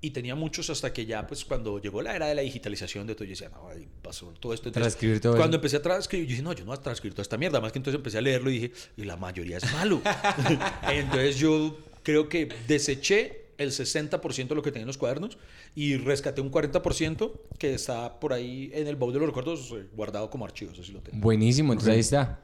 [0.00, 3.14] y tenía muchos hasta que ya, pues cuando llegó la era de la digitalización de
[3.14, 4.68] todo, yo decía, no, ahí pasó todo esto.
[4.68, 5.60] Entonces, Transcribir todo Cuando eso.
[5.60, 7.72] empecé a transcribir, yo dije, no, yo no voy a transcribir toda esta mierda, más
[7.72, 10.02] que entonces empecé a leerlo y dije, y la mayoría es malo.
[10.90, 15.38] entonces yo creo que deseché el 60% de lo que tenía en los cuadernos
[15.74, 19.86] y rescaté un 40% que está por ahí en el baúl de los recuerdos eh,
[19.94, 21.18] guardado como archivos, así lo tengo.
[21.18, 22.40] Buenísimo, entonces ahí está.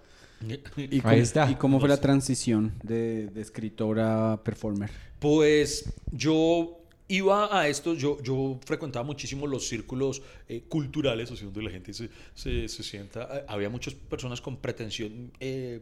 [0.77, 1.51] ¿Y cómo, Ahí está.
[1.51, 4.91] ¿Y cómo fue la transición de, de escritora a performer?
[5.19, 6.79] Pues yo
[7.09, 11.71] iba a esto, yo, yo frecuentaba muchísimo los círculos eh, culturales, o sea, donde la
[11.71, 13.29] gente se, se, se sienta.
[13.33, 15.81] eh, Había muchas personas con pretensión eh,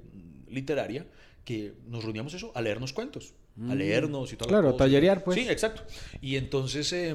[0.49, 1.07] literaria
[1.45, 3.35] que nos reuníamos eso, a leernos cuentos,
[3.69, 4.49] a leernos y todo.
[4.49, 4.51] Mm.
[4.51, 5.39] Claro, tallerear, pues.
[5.39, 5.83] Sí, exacto.
[6.21, 6.93] Y entonces...
[6.93, 7.15] Eh,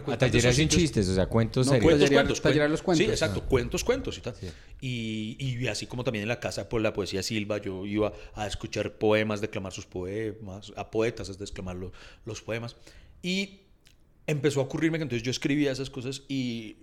[0.00, 1.84] Tallerear esos sin chistes, o sea, cuentos No, serios.
[1.90, 3.06] Cuentos, Tallerear- cuentos, tallerear cuen- los cuentos.
[3.06, 4.34] Sí, exacto, cuentos, cuentos y tal.
[4.80, 8.46] Y, y así como también en la casa por la poesía Silva, yo iba a
[8.46, 11.92] escuchar poemas, declamar sus poemas, a poetas, es declamar lo-
[12.24, 12.76] los poemas.
[13.22, 13.60] Y
[14.26, 16.76] empezó a ocurrirme que entonces yo escribía esas cosas y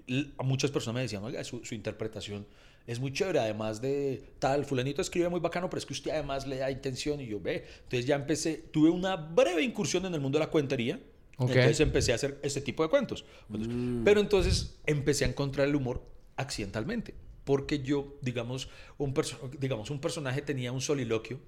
[0.43, 2.45] muchas personas me decían, oiga, su, su interpretación
[2.87, 6.47] es muy chévere, además de tal, fulanito escribe muy bacano, pero es que usted además
[6.47, 7.65] le da intención y yo ve.
[7.83, 10.99] Entonces ya empecé, tuve una breve incursión en el mundo de la cuentería.
[11.39, 11.49] Ok.
[11.49, 13.25] Entonces empecé a hacer este tipo de cuentos.
[13.47, 13.73] Cuentos.
[14.05, 16.03] Pero entonces empecé a encontrar el humor
[16.35, 17.15] accidentalmente.
[17.45, 21.39] Porque yo, digamos un, perso- digamos, un personaje tenía un soliloquio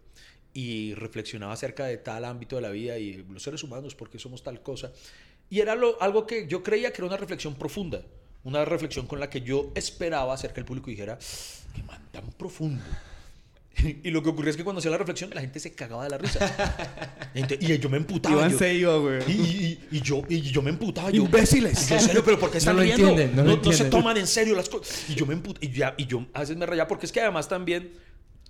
[0.53, 4.17] y reflexionaba acerca de tal ámbito de la vida y los seres humanos, por qué
[4.17, 4.91] somos tal cosa.
[5.49, 8.01] Y era lo, algo que yo creía que era una reflexión profunda,
[8.43, 11.19] una reflexión con la que yo esperaba hacer que el público dijera,
[11.75, 12.81] qué man tan profundo.
[14.03, 16.09] Y lo que ocurría es que cuando hacía la reflexión, la gente se cagaba de
[16.09, 16.39] la risa.
[17.59, 18.35] Y yo me emputaba.
[18.35, 19.19] Iván yo- se iba, güey.
[19.27, 21.09] y, y- y yo, y yo me emputaba.
[21.11, 21.85] Yo, Imbéciles.
[21.85, 23.09] Y yo, en serio, pero ¿por qué están No lo riendo?
[23.09, 25.05] entienden, no lo se toman en serio las cosas.
[25.09, 25.65] Y yo me emputaba.
[25.97, 27.91] Y, yo a veces me rayaba porque es que además también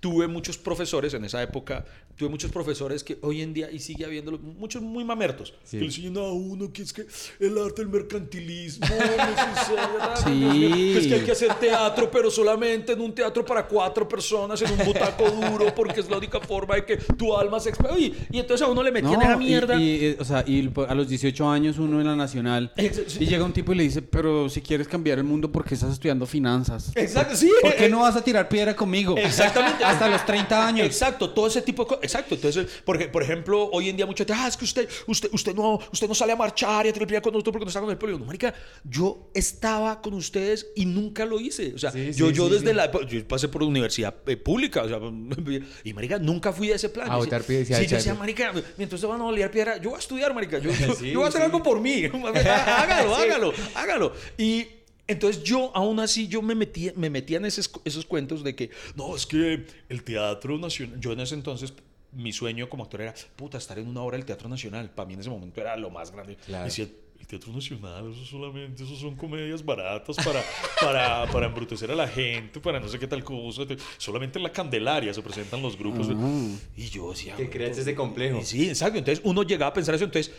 [0.02, 1.84] tuve muchos profesores en esa época.
[2.16, 5.54] Tuve muchos profesores que hoy en día, y sigue habiendo muchos muy mamertos.
[5.62, 5.76] Sí.
[5.76, 7.06] Que le enseñan a uno que es que
[7.38, 10.16] el arte del mercantilismo no.
[10.24, 10.94] Sí.
[10.98, 14.72] Es que hay que hacer teatro, pero solamente en un teatro para cuatro personas, en
[14.72, 17.96] un butaco duro, porque es la única forma de que tu alma se expresa.
[17.96, 19.80] Y, y entonces a uno le metían esa y- mierda.
[19.80, 23.18] Y, eh, o sea, y a los 18 años uno en la nacional sí.
[23.20, 25.74] y llega un tipo y le dice, pero si quieres cambiar el mundo, ¿por qué
[25.74, 26.90] estás estudiando finanzas?
[26.96, 27.52] Exacto, sí.
[27.62, 29.16] ¿Por qué no vas a tirar piedra conmigo?
[29.16, 29.84] Exactamente.
[29.92, 30.86] Hasta los 30 años.
[30.86, 32.04] Exacto, todo ese tipo de cosas.
[32.04, 32.34] Exacto.
[32.34, 35.54] Entonces, porque, por ejemplo, hoy en día muchos dicen, ah, es que usted, usted, usted,
[35.54, 37.90] no, usted no sale a marchar y a piedra con nosotros porque no está con
[37.90, 38.18] el pueblo.
[38.18, 41.72] No, marica, yo estaba con ustedes y nunca lo hice.
[41.74, 42.74] O sea, Sí, yo, sí, yo sí, desde sí.
[42.74, 42.90] la...
[43.06, 44.98] Yo pasé por universidad eh, pública, o sea,
[45.84, 47.10] y marica, nunca fui a ese plan.
[47.10, 49.96] A decía- piedra, Sí, yo decía, marica, mientras ustedes van a olear piedra, yo voy
[49.96, 50.58] a estudiar, marica.
[50.58, 51.44] Yo, yo, Sí, yo voy a hacer sí.
[51.46, 52.04] algo por mí.
[52.46, 54.12] hágalo, hágalo, hágalo.
[54.38, 54.66] Y
[55.12, 58.70] entonces yo, aún así, yo me metía, me metía en esos, esos cuentos de que,
[58.96, 61.72] no, es que el Teatro Nacional, yo en ese entonces,
[62.12, 64.90] mi sueño como actor era, puta, estar en una obra del Teatro Nacional.
[64.90, 66.36] Para mí en ese momento era lo más grande.
[66.36, 66.64] Claro.
[66.64, 66.86] Decía,
[67.18, 70.42] el Teatro Nacional, eso solamente, eso son comedias baratas para,
[70.80, 73.62] para, para embrutecer a la gente, para no sé qué tal cosa.
[73.96, 76.08] Solamente en la Candelaria se presentan los grupos.
[76.76, 77.36] Y yo decía...
[77.36, 78.40] Que creas ese complejo.
[78.40, 78.98] Y Sí, exacto.
[78.98, 80.04] Entonces uno llegaba a pensar eso.
[80.04, 80.32] Entonces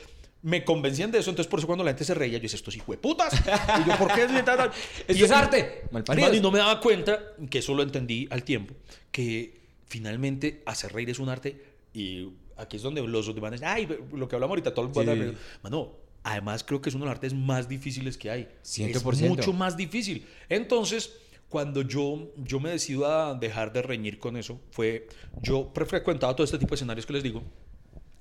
[0.44, 1.30] me convencían de eso.
[1.32, 3.34] Entonces por eso cuando la gente se reía, yo decía, estos hijos de putas.
[3.34, 4.28] Y yo, ¿por qué?
[5.14, 6.36] Y- es arte, malparidos.
[6.36, 7.20] Y no me daba cuenta,
[7.50, 8.74] que eso lo entendí al tiempo,
[9.12, 11.64] que finalmente hacer reír es un arte.
[11.94, 15.10] Y aquí es donde los demás ay, lo que hablamos ahorita, todo el mundo Sí,
[15.10, 15.22] anda sí.
[15.22, 15.39] riendo".
[15.64, 15.91] Mano,
[16.24, 18.48] además creo que es uno de los artes más difíciles que hay.
[18.64, 19.28] Es 100%.
[19.30, 20.26] mucho más difícil.
[20.50, 21.14] Entonces,
[21.50, 25.08] cuando yo, yo me decido a dejar de reñir con eso, fue,
[25.41, 27.44] yo pre- frecuentaba todo este tipo de escenarios que les digo,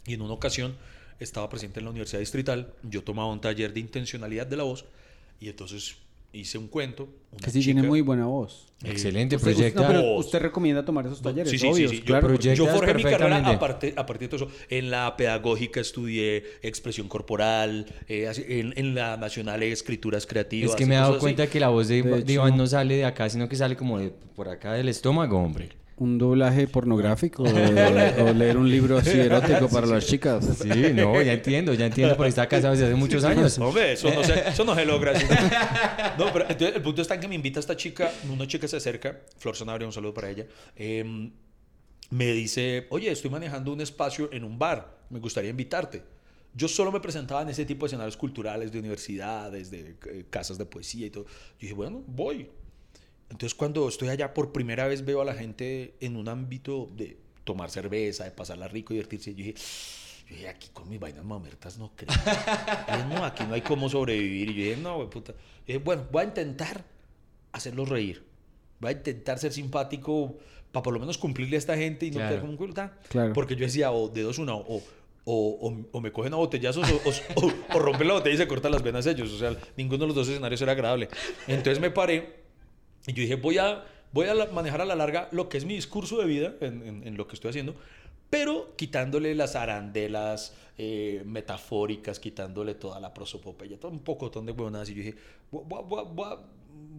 [0.05, 0.77] y en una ocasión
[1.21, 4.85] estaba presente en la Universidad Distrital, yo tomaba un taller de intencionalidad de la voz,
[5.41, 5.97] y entonces
[6.35, 7.09] hice un cuento.
[7.43, 8.69] Que sí tiene muy buena voz.
[8.83, 9.83] Excelente, Usted- proyecta.
[9.83, 12.01] no, pero usted recomienda tomar esos talleres, sí, sí, obvio, sí, sí.
[12.01, 12.27] Yo- claro.
[12.29, 13.51] proyectas Yo forjé mi carrera perfectamente.
[13.57, 14.57] aparte, a partir de todo eso.
[14.71, 20.71] En la pedagógica estudié expresión corporal, eh, en, en la nacional de escrituras creativas.
[20.71, 21.35] Es que me he dado cosas así.
[21.35, 23.55] cuenta que la voz de, De de hecho- Iván no sale de acá, sino que
[23.57, 25.69] sale como de por acá del estómago, hombre.
[26.03, 30.45] Un doblaje pornográfico o, o leer un libro así erótico para las chicas.
[30.61, 33.57] Sí, no, ya entiendo, ya entiendo, porque está casado desde hace muchos años.
[33.59, 35.13] Hombre, eso no, se, eso no se logra.
[35.13, 35.25] así.
[36.19, 38.77] No, pero entonces el punto está en que me invita esta chica, una chica se
[38.79, 40.47] acerca, Flor Sanabria, un saludo para ella.
[40.77, 41.31] eh,
[42.11, 46.03] me dice, oye, estoy manejando un espacio en un bar, me gustaría invitarte.
[46.55, 50.59] Yo solo me presentaba en ese tipo de escenarios culturales, de universidades, de eh, casas
[50.59, 51.25] de poesía y todo.
[51.25, 51.31] Yo
[51.61, 52.49] dije, bueno, voy.
[53.33, 57.17] Entonces cuando estoy allá por primera vez veo a la gente en un ámbito de
[57.45, 59.31] tomar cerveza, de pasarla rico, divertirse.
[59.35, 59.55] Yo dije,
[60.29, 62.11] yo dije, aquí con mis vainas mamertas no creo.
[62.87, 64.51] Dije, no, aquí no hay cómo sobrevivir.
[64.51, 65.35] Y yo dije, no, güey, puta.
[65.67, 66.85] Dije, bueno, voy a intentar
[67.53, 68.25] hacerlos reír.
[68.81, 70.37] Voy a intentar ser simpático
[70.71, 72.29] para por lo menos cumplirle a esta gente y no Claro.
[72.29, 72.75] quedar como un culo.
[73.09, 73.33] Claro.
[73.33, 74.83] Porque yo decía, o de dos una, o,
[75.25, 78.47] o, o, me cogen a botellazos o, o, o- o rompen la botella y se
[78.49, 79.31] cortan las venas ellos.
[79.33, 81.09] O sea, ninguno de los dos escenarios era agradable.
[81.47, 82.42] Entonces me paré
[83.07, 85.75] y yo dije, voy a, voy a manejar a la larga lo que es mi
[85.75, 87.75] discurso de vida en, en- en lo que estoy haciendo,
[88.31, 94.89] pero quitándole las arandelas eh, metafóricas, quitándole toda la prosopopeya, todo un pocotón de huevonadas.
[94.89, 95.15] Y yo dije,
[95.51, 96.37] voy, voy- voy-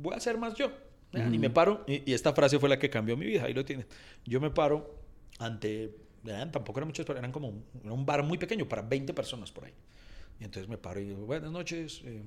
[0.01, 0.71] voy a- ser más yo.
[1.13, 3.53] Ah, Y me paro, y, y esta frase fue la que cambió mi vida, ahí
[3.53, 3.85] lo tienen.
[4.25, 4.95] Yo me paro
[5.39, 5.95] ante,
[6.25, 9.13] eran- tampoco eran muchas, pero eran como un, era un bar muy pequeño, para 20
[9.13, 9.73] personas por ahí.
[10.39, 12.21] Y entonces me paro y digo, buenas noches, eh,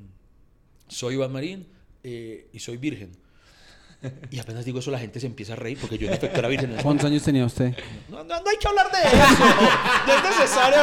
[0.88, 1.66] soy Iván Marín
[2.04, 3.10] eh, y soy virgen.
[4.30, 6.49] Y apenas digo eso, la gente se empieza a reír porque yo en efecto era
[6.49, 6.76] virgen.
[6.82, 7.72] ¿Cuántos años tenía usted?
[8.09, 9.44] no, no, no hay que hablar de eso.
[10.07, 10.78] No es necesario.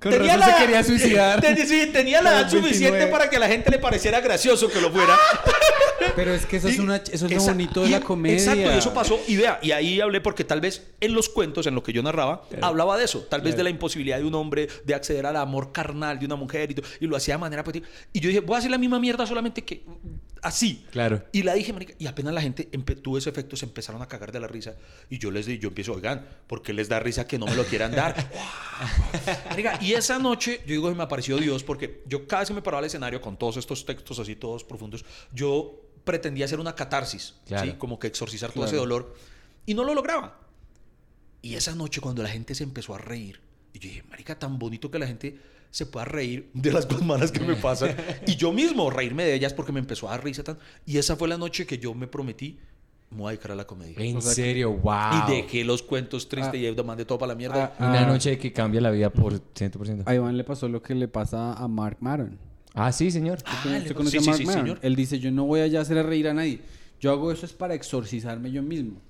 [0.00, 1.40] Con razón se quería suicidar.
[1.40, 3.10] Ten- sí, tenía la edad los suficiente 29.
[3.10, 5.16] para que a la gente le pareciera gracioso que lo fuera.
[6.14, 8.00] Pero es que eso es, Y una, eso es lo esa- bonito de y- la
[8.00, 8.36] comedia.
[8.38, 9.18] Exacto, y eso pasó.
[9.26, 12.00] Y vea, y ahí hablé porque tal vez en los cuentos, en lo que yo
[12.04, 13.26] narraba, hablaba de eso.
[13.28, 16.36] Tal vez de la imposibilidad de un hombre de acceder al amor carnal de una
[16.36, 17.64] mujer y, todo, y lo hacía de manera.
[18.12, 19.82] Y yo dije, voy a hacer la misma mierda solamente que
[20.42, 20.86] así.
[20.90, 21.24] Claro.
[21.32, 22.64] Y la dije, marica, y apenas la gente
[23.02, 24.76] tuvo ese efecto, se empezaron a cagar de la risa.
[25.10, 27.54] Y yo les di, yo empiezo, oigan, ¿por qué les da risa que no me
[27.54, 28.14] lo quieran dar?
[29.50, 32.62] Marica, y esa noche, yo digo, me apareció Dios, porque yo cada vez que me
[32.62, 37.34] paraba al escenario con todos estos textos así, todos profundos, yo pretendía hacer una catarsis,
[37.46, 37.70] Claro.
[37.72, 37.76] ¿sí?
[37.78, 38.68] Como que exorcizar todo Claro.
[38.68, 39.14] ese dolor.
[39.66, 40.40] Y no lo lograba.
[41.42, 43.40] Y esa noche, cuando la gente se empezó a reír,
[43.72, 45.38] y yo dije, marica, tan bonito que la gente
[45.70, 47.94] se pueda reír de las cosas malas que me pasan.
[48.26, 50.58] y yo mismo reírme de ellas porque me empezó a dar risa tan.
[50.86, 52.58] Y esa fue la noche que yo me prometí,
[53.10, 53.96] me voy a dedicar a la comedia.
[53.98, 55.28] En O sea, serio, wow.
[55.28, 56.80] Y dejé los cuentos tristes Ah.
[56.80, 57.74] y mandé todo para la mierda.
[57.78, 58.06] Ah, Una Ah.
[58.06, 60.02] noche que cambia la vida por 100%.
[60.06, 62.38] A Iván le pasó lo que le pasa a Mark Maron.
[62.74, 63.38] Ah, sí, señor.
[63.46, 64.62] Ah, ¿Usted le- conoce sí, a sí, Mark sí, Maron?
[64.62, 64.78] señor.
[64.82, 66.60] Él dice, yo no voy allá a hacer reír a nadie.
[67.00, 69.00] Yo hago eso es para exorcizarme yo mismo.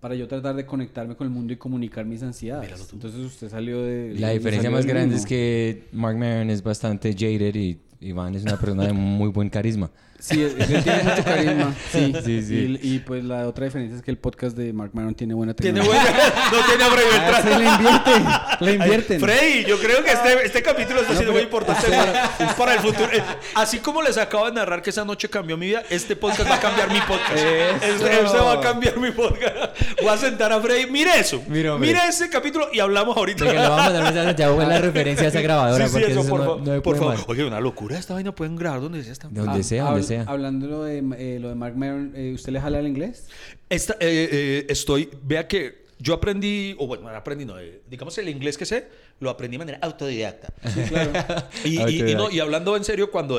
[0.00, 2.90] Para yo tratar de conectarme con el mundo y comunicar mis ansiedades.
[2.92, 4.14] Entonces usted salió de...
[4.18, 8.56] La diferencia más grande es que Mark Maron es bastante jaded y Iván es una
[8.56, 9.90] persona de muy buen carisma.
[10.20, 11.74] Sí, él tiene mucho carisma.
[11.92, 12.78] Sí, Sí, sí.
[12.82, 15.54] Y, y, pues la otra diferencia es que el podcast de Mark Maron tiene buena
[15.54, 16.10] Tiene tecnología.
[16.10, 18.66] buena- no tiene a Freddy Ah, se le invierten.
[18.66, 19.20] Le invierten.
[19.20, 22.80] Freddy, yo creo que este, este capítulo está No, siendo muy importante para, para el
[22.80, 23.08] futuro.
[23.12, 23.22] Eh,
[23.54, 26.56] Así como les acabo de narrar que esa noche cambió mi vida, este podcast va
[26.56, 27.36] a cambiar mi podcast.
[27.36, 28.06] Eso.
[28.06, 29.56] Este, este va a cambiar mi podcast.
[30.00, 30.90] Voy a sentar a Freddy.
[30.90, 31.40] Mire eso.
[31.46, 31.76] Mira.
[31.78, 33.44] Mire ese capítulo y hablamos ahorita.
[33.44, 36.12] De que le vamos a mandar mensaje la referencia a esa grabadora, Sí, sí, porque
[36.12, 37.16] eso, eso por, no, favor, no por.
[37.28, 38.34] Oye, una locura esta vaina.
[38.34, 39.12] Pueden grabar donde sea.
[39.12, 39.28] Esta...
[39.28, 40.24] Donde Ah, sea, donde sea.
[40.26, 43.28] Hablando lo de, eh, lo de Mark Maron, eh, ¿usted le jala el inglés?
[43.70, 48.28] Esta, eh, eh, estoy, vea que yo aprendí, o bueno, aprendí, no, eh, digamos el
[48.28, 48.86] inglés que sé,
[49.18, 50.52] lo aprendí de manera autodidacta.
[50.72, 51.10] Sí, claro.
[51.64, 53.38] Y, y- y no, y hablando en serio, cuando,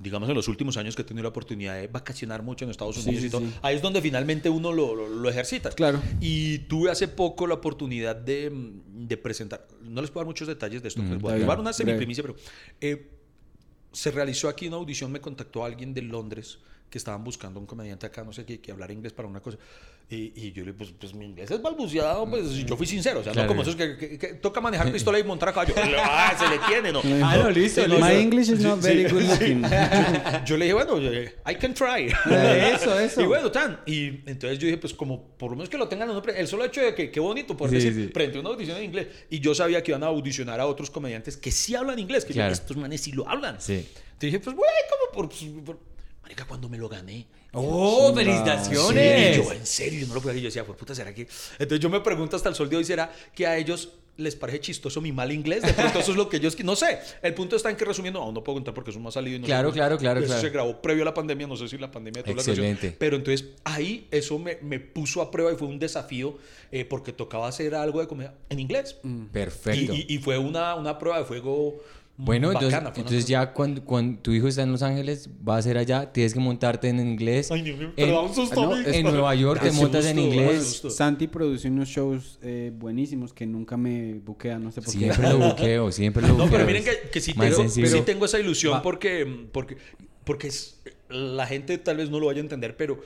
[0.00, 2.96] digamos, en los últimos años que he tenido la oportunidad de vacacionar mucho en Estados
[2.98, 3.54] Unidos sí, y todo, sí.
[3.62, 5.70] ahí es donde finalmente uno lo, lo, lo ejercita.
[5.70, 6.00] Claro.
[6.20, 10.82] Y tuve hace poco la oportunidad de, de presentar, no les puedo dar muchos detalles
[10.82, 12.34] de esto, Ujú, les voy a dar una semiprimicia, pero
[12.80, 13.10] eh,
[13.92, 18.06] se realizó aquí una audición, me contactó alguien de Londres que estaban buscando un comediante
[18.06, 19.58] acá, no sé qué, que hablar inglés para una cosa.
[20.12, 23.20] Y, y yo le dije, pues, pues mi inglés es balbuceado, pues yo fui sincero,
[23.20, 23.46] o sea, Claro.
[23.46, 25.72] no como esos que, que- que toca manejar pistola y montar a caballo.
[26.02, 27.00] ah, se le tiene, ¿no?
[27.24, 28.04] Ah, no, listo, Sí, listo.
[28.04, 29.62] My yo- English is not very good looking.
[30.44, 32.08] yo le dije, bueno, eh, I can try.
[32.74, 33.20] Eso, eso.
[33.22, 33.82] Y bueno, tan.
[33.86, 36.80] Y entonces yo dije, pues como por lo menos que lo tengan, el solo hecho
[36.80, 38.10] de que qué bonito poder Sí, decir, sí.
[38.12, 39.06] frente a una audición en inglés.
[39.30, 42.32] Y yo sabía que iban a audicionar a otros comediantes que sí hablan inglés, que
[42.32, 42.52] yo, Claro.
[42.52, 43.60] estos manes sí lo hablan.
[43.60, 43.74] Sí.
[43.74, 45.89] Entonces dije, pues bueno, como por, pues, por-
[46.30, 47.26] Marica, cuando me lo gané.
[47.52, 49.36] ¡Oh, Sí, felicitaciones!
[49.36, 50.42] yo, en serio, yo no lo podía creer.
[50.44, 51.22] Yo decía, por puta, ¿será que...?
[51.58, 54.60] Entonces yo me pregunto hasta el sol de hoy, ¿será que a ellos les parece
[54.60, 55.62] chistoso mi mal inglés?
[55.62, 56.56] De pronto eso es lo que ellos...
[56.62, 57.00] No sé.
[57.20, 58.20] El punto está en que resumiendo...
[58.22, 60.28] Aún no puedo contar porque eso no ha salido y no Claro, claro, claro, Eso
[60.28, 60.40] claro.
[60.42, 61.48] se grabó previo a la pandemia.
[61.48, 62.20] No sé si la pandemia...
[62.22, 62.54] la relación.
[62.54, 62.94] Excelente.
[62.96, 66.38] Pero entonces ahí eso me, me puso a prueba y fue un desafío
[66.70, 68.96] eh, porque tocaba hacer algo de comedia en inglés.
[69.32, 69.92] Perfecto.
[69.94, 71.82] Y, y- y fue una, una prueba de fuego
[72.24, 75.78] Bueno, bacana, entonces, ya cuando, cuando tu hijo está en Los Ángeles, va a ser
[75.78, 77.50] allá, tienes que montarte en inglés.
[77.50, 79.72] Ay, Dios mío, en, pero da un susto Ah, a no, en Nueva York te
[79.72, 80.82] montas en inglés.
[80.90, 85.32] Santi produce unos shows eh, buenísimos que nunca me buquea, no sé por Siempre qué.
[85.32, 86.46] lo buqueo, siempre lo buqueo.
[86.46, 88.82] No, pero miren que, que sí, Más tengo, sí tengo esa ilusión Va.
[88.82, 89.76] porque, porque,
[90.24, 93.00] porque es- la gente tal vez no lo vaya a entender, pero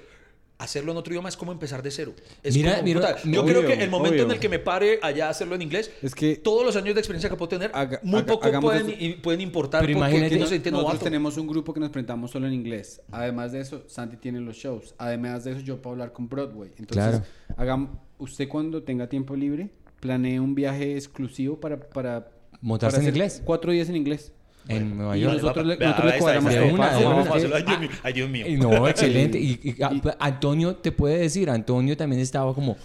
[0.58, 2.14] hacerlo en otro idioma es como empezar de cero.
[2.42, 4.34] Es Mira, como, mira, puta, yo obvio, creo que el momento en obvio.
[4.34, 7.00] el que me pare allá a hacerlo en inglés, Es que todos los años de
[7.00, 10.38] experiencia que puedo tener, Haga- muy haga- poco pueden, y pueden importar Pero porque imagínate,
[10.38, 11.04] no se nosotros novato.
[11.04, 13.02] tenemos un grupo que nos presentamos solo en inglés.
[13.10, 14.94] Además de eso, Santi tiene los shows.
[14.98, 16.70] Además de eso, yo puedo hablar con Broadway.
[16.78, 17.20] Entonces,
[17.56, 17.90] Claro.
[18.18, 21.80] usted cuando tenga tiempo libre, planee un viaje exclusivo para...
[21.80, 22.28] para
[22.60, 23.42] ¿Montarse para en hacer inglés?
[23.44, 24.32] Cuatro días en inglés.
[24.68, 25.34] En Nueva Y York.
[25.34, 27.94] nosotros le- Vea, nosotros le está, cuadramos de una.
[28.02, 28.46] Ay, Dios mío.
[28.48, 29.38] Y No, excelente.
[29.44, 32.76] Y, y- a- Antonio te puede decir, Antonio también estaba como...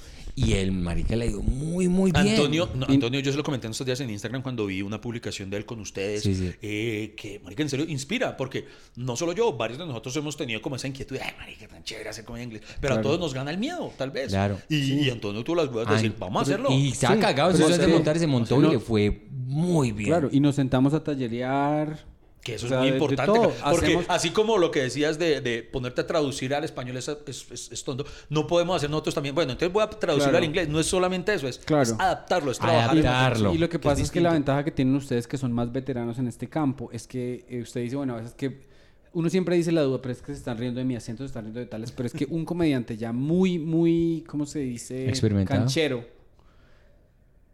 [0.41, 2.27] Y el marica le dio muy, muy bien.
[2.29, 5.01] Antonio, no, Antonio, yo se lo comenté en estos días en Instagram cuando vi una
[5.01, 6.51] publicación de él con ustedes, Sí, sí.
[6.61, 8.65] eh, que, marica, en serio, inspira, porque
[8.95, 11.83] no solo yo, varios de nosotros hemos tenido como esa inquietud de, ay, marica, tan
[11.83, 13.09] chévere hacer comedia en inglés, pero a Claro.
[13.09, 14.29] todos nos gana el miedo, tal vez.
[14.29, 14.59] Claro.
[14.69, 14.75] Y,
[15.05, 16.71] y Antonio tuvo las huevas de decir, An- vamos a hacerlo.
[16.71, 18.55] Y se ha Sí, cagado, pero se hizo es de que- montar y se montó
[18.55, 20.09] o sea, y le fue muy bien.
[20.09, 21.99] Claro, y nos sentamos a tallerear.
[22.41, 23.33] Que eso O sea, es muy de- de importante.
[23.39, 23.53] todo.
[23.69, 27.07] Porque Hacemos- así como lo que decías de, de ponerte a traducir al español es,
[27.27, 29.35] es, es- es tonto, no podemos hacer nosotros también.
[29.35, 30.37] Bueno, entonces voy a traducir Claro.
[30.37, 30.69] al inglés.
[30.69, 31.83] No es solamente eso, es, Claro.
[31.83, 32.97] es adaptarlo, es trabajar.
[32.97, 33.53] Adaptarlo.
[33.53, 35.51] Y lo que que pasa es es, que la ventaja que tienen ustedes que son
[35.51, 38.69] más veteranos en este campo es que eh, usted dice, bueno, a veces que
[39.11, 41.27] uno siempre dice la duda, pero es que se están riendo de mi acento, se
[41.27, 45.09] están riendo de tales, pero es que un comediante ya muy, muy, ¿cómo se dice?
[45.09, 45.59] Experimentado.
[45.59, 46.05] Canchero.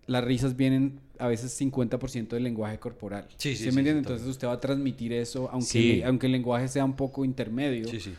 [0.08, 3.28] Las risas vienen a veces 50% del lenguaje corporal.
[3.38, 4.02] Sí, sí, ¿Sí sí, me entiende?
[4.02, 5.94] sí, Entonces usted va a transmitir eso, aunque, Sí.
[5.98, 7.88] le- aunque el lenguaje sea un poco intermedio.
[7.88, 8.14] Sí, sí.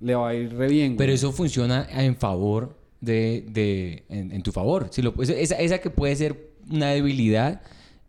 [0.00, 0.96] le va a ir re bien.
[0.96, 1.14] Pero güey.
[1.14, 4.88] eso funciona en favor de, de en, en tu favor.
[4.90, 7.62] Si lo, esa, esa que puede ser una debilidad,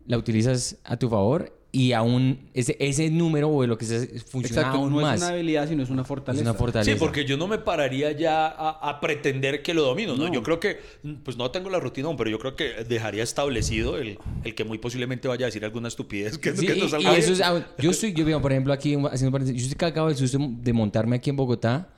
[0.06, 4.62] la utilizas a tu favor y aún ese, ese número o lo que sea funciona
[4.62, 5.16] Exacto, aún no más.
[5.16, 6.42] es una habilidad, sino es una es fortaleza.
[6.42, 6.90] una fortaleza.
[6.90, 10.28] Sí, porque yo no me pararía ya a, a pretender que lo domino, ¿no?
[10.28, 10.32] No.
[10.32, 10.78] Yo creo que,
[11.22, 14.64] pues no tengo la rutina aún, pero yo creo que dejaría establecido el, el que
[14.64, 17.32] muy posiblemente vaya a decir alguna estupidez que, Sí, que no y, salga y eso
[17.34, 17.42] es,
[17.78, 21.16] yo estoy, yo veo, por ejemplo, aquí haciendo yo estoy cagado del susto de montarme
[21.16, 21.88] aquí en Bogotá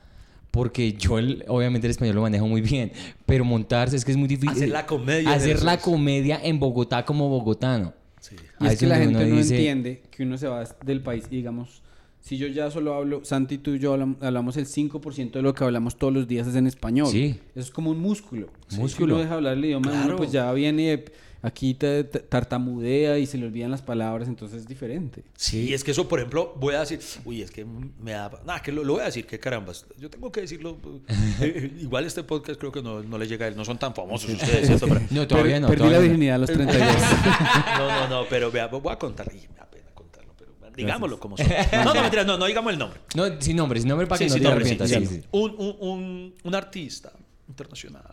[0.51, 2.91] porque yo el- obviamente el español lo manejo muy bien,
[3.25, 4.49] pero montarse es que es muy difícil.
[4.57, 7.93] Hacer la comedia Hacer la comedia en Bogotá como bogotano.
[8.19, 8.35] Sí.
[8.59, 11.01] Y Ahí es que la gente uno no dice- entiende que uno se va del
[11.01, 11.81] país y digamos,
[12.21, 15.53] si yo ya solo hablo, Santi tú y yo hablam- hablamos el 5% de lo
[15.53, 17.07] que hablamos todos los días es en español.
[17.07, 17.39] Sí.
[17.55, 18.49] Eso es como un músculo.
[18.77, 18.87] Músculo.
[18.87, 20.17] Si uno deja hablar el idioma, uno Claro.
[20.17, 21.05] pues ya viene eh,
[21.41, 25.23] aquí te- te- tartamudea y se le olvidan las palabras, entonces es diferente.
[25.35, 28.61] Sí, es que eso, por ejemplo, voy a decir, uy, es que me da, nada,
[28.61, 30.77] que lo, lo voy a decir, que carambas, yo tengo que decirlo,
[31.41, 33.93] eh, igual este podcast creo que no, no les llega a él, no son tan
[33.95, 34.87] famosos ustedes, ¿cierto?
[34.89, 35.67] Pero- No, todavía Per- no.
[35.67, 36.09] Perdí todavía la no.
[36.09, 36.87] virginidad a los 32.
[37.77, 41.19] no, no, no, pero vea, voy a contarlo, y me da pena contarlo, pero digámoslo
[41.19, 41.47] como son.
[41.85, 42.99] No, no, mentira, no, no digamos el nombre.
[43.15, 45.09] No, sin nombre, sin nombre para que Sí, no sí, te nombre, sí, arrepientas.
[45.09, 45.15] sí.
[45.15, 45.27] sí, sí.
[45.31, 47.11] Un, un, un, un artista
[47.47, 48.03] internacional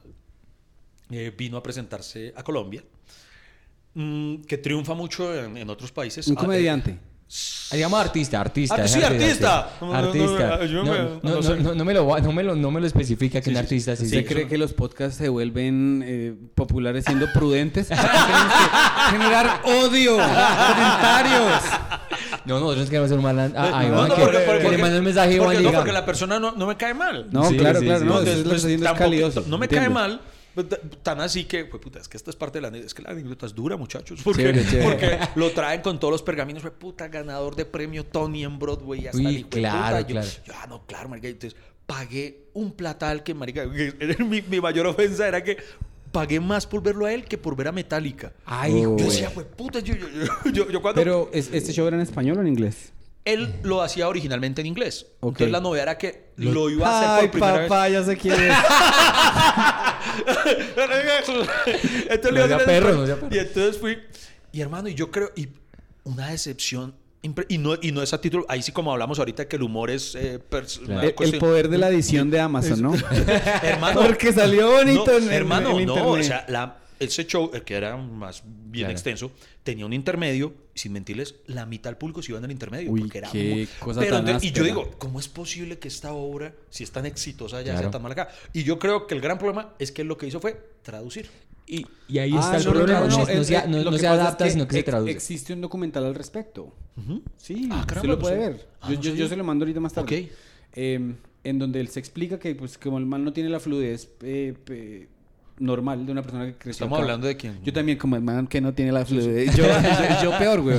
[1.11, 2.83] eh, vino a presentarse a Colombia,
[3.95, 6.27] mm, que triunfa mucho en, en otros países.
[6.29, 6.99] un Ah, comediante.
[7.73, 8.77] Ah, Digamos artista, artista.
[8.79, 9.71] Ah, es sí, artista.
[9.81, 10.59] No, no, no, Artista.
[10.69, 12.87] No, me- no, no no, no, no lo, va- no me lo, no me lo
[12.87, 13.97] especifica que Sí, un artista.
[13.97, 14.03] sí.
[14.03, 14.35] sí, ¿Usted sí.
[14.35, 17.89] cree que los podcasts se vuelven eh, populares siendo prudentes?
[19.11, 21.63] Generar odio, comentarios.
[22.45, 23.49] No, nosotros queremos ser un mal a, a
[23.83, 25.65] No, Iván no, que, porque- que porque- le mande un mensaje a Iván porque, y
[25.65, 27.27] no, porque la persona no, no me cae mal.
[27.33, 28.07] No, Sí, claro, sí, claro, sí.
[28.07, 29.45] no, No, eso es lo que estoy diciendo es tampoco- calidoso.
[29.49, 30.21] No me cae mal.
[30.57, 32.87] Pues, ta- Tan así que, pues puta, es que esta es parte de la anécdota.
[32.89, 34.19] Es que la anécdota es dura, muchachos.
[34.25, 34.83] Chévere, chévere.
[34.83, 36.63] porque lo traen con todos los pergaminos.
[36.63, 39.05] Fue puta, ganador de premio Tony en Broadway.
[39.05, 40.07] y Hasta Uy, claro, puta.
[40.09, 40.27] Claro.
[40.45, 41.29] Yo, ah, no, claro, marica.
[41.29, 45.57] Entonces, pagué un platal que, marica, que mi, mi mayor ofensa era que
[46.11, 48.33] pagué más por verlo a él que por ver a Metallica.
[48.47, 48.83] Ay, Oh.
[48.83, 49.05] Yo güey.
[49.05, 50.99] decía, pues puta, yo, yo, yo, yo- yo cuando...
[51.01, 52.93] Pero, ¿es- ¿este show era en español o en inglés?
[53.27, 55.05] Él lo hacía originalmente en inglés.
[55.21, 57.69] Entonces la novedad era que lo, iba a hacer Ay, por primera vez.
[57.69, 58.55] papá, ya sé quién es.
[60.27, 60.77] entonces,
[62.11, 63.29] No le iba a sea hacer perro, no sea perro.
[63.35, 63.99] Y entonces fui.
[64.53, 65.31] Y hermano, y yo creo.
[65.37, 65.49] Y
[66.05, 66.95] una decepción.
[67.49, 68.47] Y no, y no es a título.
[68.49, 70.15] Ahí sí, como hablamos ahorita, que el humor es.
[70.15, 70.39] eh,
[71.21, 72.95] El, poder de la edición de Amazon, ¿no?
[73.63, 74.01] hermano.
[74.07, 75.95] Porque salió bonito no, en, en- Hermano, en no.
[75.97, 76.21] internet.
[76.21, 78.93] O sea, la- ese show, el que era más bien Claro.
[78.93, 79.31] extenso,
[79.63, 80.53] tenía un intermedio.
[80.75, 82.91] Y sin mentirles, la mitad del público se iba en el intermedio.
[82.93, 85.79] Uy, porque era qué muy- cosa Pero tan entonces- y yo digo, ¿cómo es posible
[85.79, 87.81] que esta obra, si es tan exitosa, ya Claro.
[87.81, 88.29] sea tan mal acá?
[88.53, 91.29] Y yo creo que el gran problema es que él lo que hizo fue traducir.
[91.69, 93.01] Y, y ahí Ah, está el no, no, problema.
[93.01, 95.11] no, se, lo se pasa es adapta, que sino que se traduce.
[95.13, 96.73] Existe un documental al respecto.
[97.39, 98.51] Sí, Ah, caramba, lo puede no sé.
[98.51, 98.69] ver.
[98.81, 99.25] Ah, yo, no yo- sabía.
[99.25, 100.23] yo se lo mando ahorita más tarde.
[100.23, 100.31] Ok.
[100.75, 104.11] Eh, en donde él se explica que, pues, como el man no tiene la fluidez
[104.23, 104.55] eh,
[105.59, 107.03] normal de una persona que creció Estamos acá.
[107.05, 107.59] hablando de quién.
[107.65, 109.55] Yo también, como el man que no tiene la fluidez.
[109.57, 110.79] Yo, yo, yo peor, güey.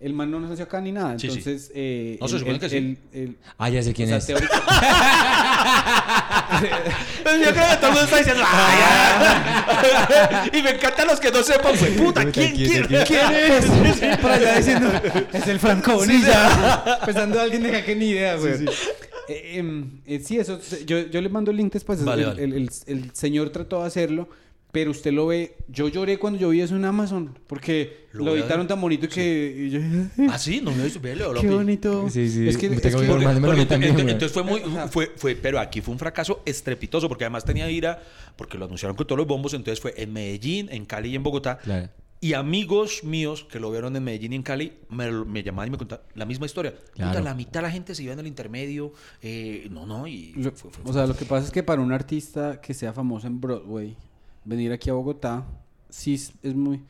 [0.00, 1.18] El man no nació acá ni nada.
[1.18, 1.38] Sí, sí.
[1.38, 2.76] Entonces, eh, No, se el- supone el- que sí.
[2.76, 4.26] el- el- Ah, ya sé quién o sea, es.
[4.26, 4.62] teórica-
[7.24, 8.78] Yo creo que todo el mundo está diciendo "Ay,
[9.22, 10.50] ay".
[10.58, 14.18] Y me encantan los que no sepan, pues puta, ¿quién, quién, quién, es?
[14.18, 14.90] Por allá diciendo,
[15.32, 16.98] es el Franco Bonilla.
[17.04, 18.52] Pensando a alguien de acá que ni idea, güey.
[19.28, 22.02] Eh, em, eh, sí, eso, yo, yo le mando el link después.
[22.04, 22.44] Vale, el, vale.
[22.44, 24.28] el- el- el señor trató de hacerlo,
[24.72, 25.54] pero usted lo ve.
[25.68, 29.54] Yo lloré cuando yo vi eso en Amazon, porque Lo lo, editaron tan bonito que
[29.66, 29.80] y yo,
[30.30, 30.88] Ah, sí, no me.
[31.00, 32.08] Velo, qué bonito.
[32.10, 34.60] Sí, sí, Es que, es que- que Porque también, entonces fue muy,
[34.90, 38.02] fue, fue, pero aquí fue un fracaso estrepitoso, porque además tenía ira,
[38.36, 41.22] porque lo anunciaron con todos los bombos, entonces fue en Medellín, en Cali y en
[41.22, 41.58] Bogotá.
[41.58, 41.88] Claro.
[42.22, 45.70] Y amigos míos que lo vieron en Medellín y en Cali me, me llamaban y
[45.72, 46.72] me contaban la misma historia.
[46.94, 47.10] Claro.
[47.10, 48.92] Puta, la mitad de la gente se iba en el intermedio.
[49.20, 51.82] eh, no, no, y Lo- fue- fue- o sea, lo que pasa es que para
[51.82, 53.96] un artista que sea famoso en Broadway,
[54.44, 55.44] venir aquí a Bogotá,
[55.90, 56.80] sí es, es muy...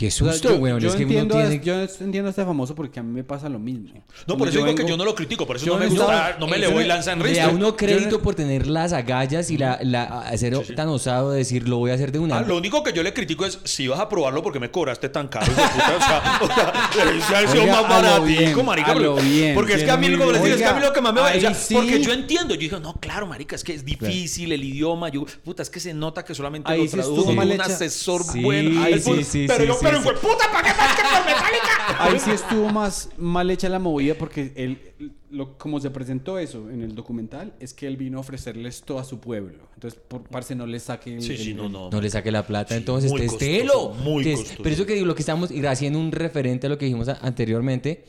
[0.00, 0.80] Qué O sea, susto, yo, güey.
[0.80, 1.62] yo Es que entiendo a- tiene...
[1.62, 4.02] yo entiendo a este famoso porque a mí me pasa lo mismo.
[4.26, 6.04] No, por eso digo que yo no lo critico, por eso yo no me gusta,
[6.04, 7.54] estaba- no me le voy lanza en Le da ristre.
[7.54, 10.74] uno crédito por tener las agallas y la, la Sí, sí.
[10.74, 12.38] tan osado de decir lo voy a hacer de una.
[12.38, 15.10] Ah, lo único que yo le critico es si vas a probarlo porque me cobraste
[15.10, 15.52] tan caro.
[15.52, 16.40] puta, o sea,
[17.20, 18.92] o sea, sido Oiga, más a baratico, marica.
[18.92, 20.26] a porque- bien, porque es que a mí, digo, a
[20.80, 22.54] lo que más me va o sea, ahí Porque yo entiendo.
[22.54, 25.10] Yo dije, no, claro, marica, es que es difícil el idioma.
[25.10, 28.80] Yo, puta, es que se nota que solamente lo tradujo un asesor bueno.
[29.46, 31.76] pero yo, pero fue puta, ¿para qué más que por Metallica?
[32.04, 34.92] Ahí sí estuvo más mal hecha la movida porque él,
[35.30, 38.98] lo, como se presentó eso en el documental, es que él vino a ofrecerles todo
[38.98, 39.58] a su pueblo.
[39.74, 41.90] Entonces, por parce, no les saque el- Sí, sí, el- no, no.
[41.90, 43.72] No le saque la plata, Sí, entonces muy testélo.
[43.72, 44.62] costoso, muy costoso.
[44.62, 47.08] Pero eso que digo, lo que estamos ir haciendo un referente a lo que dijimos
[47.08, 48.04] a- anteriormente,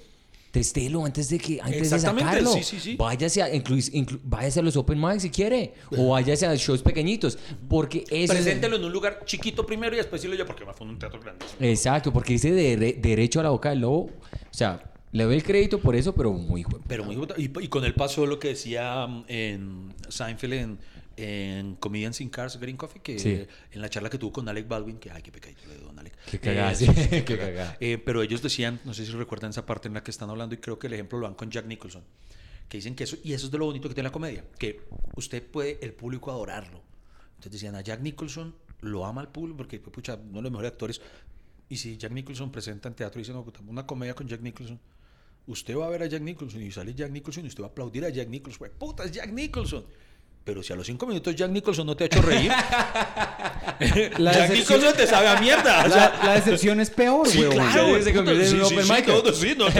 [0.51, 2.51] Testélo antes de que antes de sacarlo.
[2.53, 2.95] sí, sí, sí.
[2.97, 5.73] Váyase a, inclu- inclu- váyase a los open mic si quiere.
[5.97, 7.37] O váyase a shows pequeñitos.
[7.69, 10.85] Porque eso es- Preséntelo en un lugar chiquito primero y después decirlo ya porque fue
[10.85, 11.57] en un teatro grandísimo.
[11.61, 14.09] Exacto, porque dice de- derecho a la boca del lobo.
[14.49, 14.83] O sea,
[15.13, 16.83] le doy el crédito por eso, pero muy bueno.
[16.87, 20.79] Pero muy y, y con él pasó lo que decía um, en Seinfeld en,
[21.17, 23.45] en Comedians in Cars Green Coffee, que Sí.
[23.71, 25.90] en la charla que tuvo con Alec Baldwin, que ay, qué pecadito le.
[26.29, 27.47] Qué cagada, Eh, sí, qué cagada.
[27.49, 27.77] cagada.
[27.79, 30.55] Eh, pero ellos decían, no sé si recuerdan esa parte en la que están hablando,
[30.55, 32.03] y creo que el ejemplo lo dan con Jack Nicholson,
[32.69, 34.81] que dicen que eso, y eso es de lo bonito que tiene la comedia, que
[35.15, 36.81] usted puede, el público adorarlo.
[37.31, 40.71] Entonces decían, a Jack Nicholson lo ama el público porque, pucha, uno de los mejores
[40.71, 41.01] actores.
[41.69, 44.79] Y si Jack Nicholson presenta en teatro y dice, no, una comedia con Jack Nicholson,
[45.47, 47.71] usted va a ver a Jack Nicholson y sale Jack Nicholson y usted va a
[47.71, 48.69] aplaudir a Jack Nicholson.
[48.77, 49.85] Puta, es Jack Nicholson.
[50.43, 52.51] Pero si a los cinco minutos Jack Nicholson no te ha hecho reír,
[54.17, 55.85] La Jack Nicholson te sabe a mierda.
[55.85, 57.57] O sea, La, la decepción es peor, sí, huevón.
[57.71, 58.93] claro, Se convierte en sí, open sí,
[59.33, 59.75] sí, no, nos,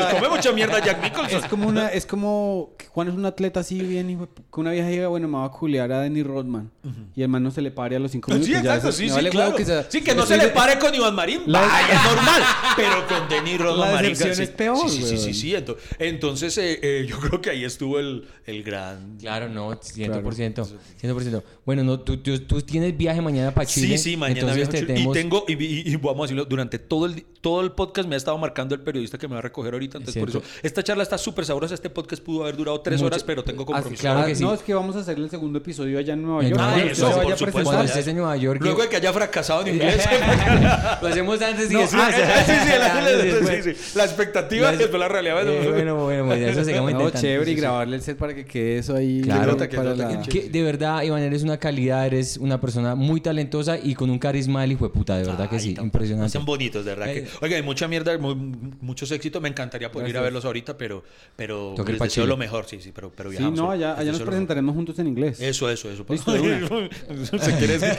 [0.00, 1.42] nos come mucha mierda Jack Nicholson.
[1.44, 4.08] Es como una, es como que cuando es un atleta así bien,
[4.52, 6.70] que una vieja diga, bueno, me va a culiar a Denny Rodman.
[7.16, 8.48] Y el man no se le pare a los cinco minutos.
[8.48, 9.54] Sí, exacto, sí, sí, vale claro.
[9.56, 12.42] que sea- sí, que no se le pare con Iván Marín, La- vaya, normal.
[12.76, 15.18] Pero con Denis Rodman, La decepción es peor, Sí, sí, sí, weón.
[15.18, 15.52] sí, sí.
[15.54, 19.16] Ento- Entonces, eh, eh, yo creo que ahí estuvo el, el gran...
[19.18, 20.66] Claro, no, 100%.
[21.02, 21.42] 100%.
[21.64, 23.96] Bueno, no, tú, tú, tú tienes viaje mañana para Chile.
[23.98, 26.78] Sí, sí, mañana entonces te tenemos- Y tengo, y, y- y vamos a decirlo, durante
[26.78, 29.42] todo el, todo el podcast me ha estado marcando el periodista que me va a
[29.42, 29.98] recoger ahorita.
[29.98, 31.74] Entonces, por eso, esta charla está súper sabrosa.
[31.74, 34.00] Este podcast pudo haber durado tres Mucho- horas, pero tengo Ah, compromiso.
[34.00, 34.42] claro Ah, que sí.
[34.42, 36.60] No, es que vamos a hacer el segundo episodio allá en Nueva York.
[36.60, 37.62] Usted eso, se por vaya a supuesto.
[37.64, 38.60] Cuando estés en Nueva York.
[38.62, 40.04] Luego de que haya fracasado en inglés.
[41.02, 41.94] Lo hacemos antes y después.
[42.02, 42.12] ah,
[42.46, 45.46] sí, sí, la, expectativa es la realidad.
[45.48, 48.78] Eh, bueno, bueno, bueno, eso sigamos No, chévere y grabarle el set para que quede
[48.78, 49.20] eso ahí.
[49.22, 49.56] Claro.
[49.56, 53.94] Que la- Que de verdad, Iván, eres una calidad, eres una persona muy talentosa y
[53.94, 56.30] con un carisma del hijo de puta, de verdad que sí, tan- impresionante.
[56.32, 57.08] Son bonitos, de verdad.
[57.14, 57.24] Eh.
[57.24, 58.34] Que, oiga, hay mucha mierda, mu-
[58.80, 59.40] muchos éxitos.
[59.42, 61.04] Me encantaría poder ir a verlos ahorita, pero,
[61.36, 62.26] pero les deseo Chile.
[62.26, 64.98] lo mejor, sí, sí, pero, pero Sí, viajamos, no, les allá, nos lo presentaremos juntos
[64.98, 65.40] en inglés.
[65.40, 66.04] Eso, eso, eso.
[66.08, 66.88] Listo, de
[67.38, 67.94] ¿Se?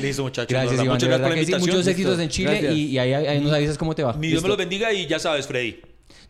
[0.02, 0.48] Listo, muchachos.
[0.48, 2.22] Gracias, Iván, Muchas gracias por la sí, muchos éxitos Listo.
[2.22, 4.12] en Chile y, y ahí, ahí nos avisas cómo te va.
[4.14, 5.76] Mi Dios me los bendiga y ya sabes, Freddy.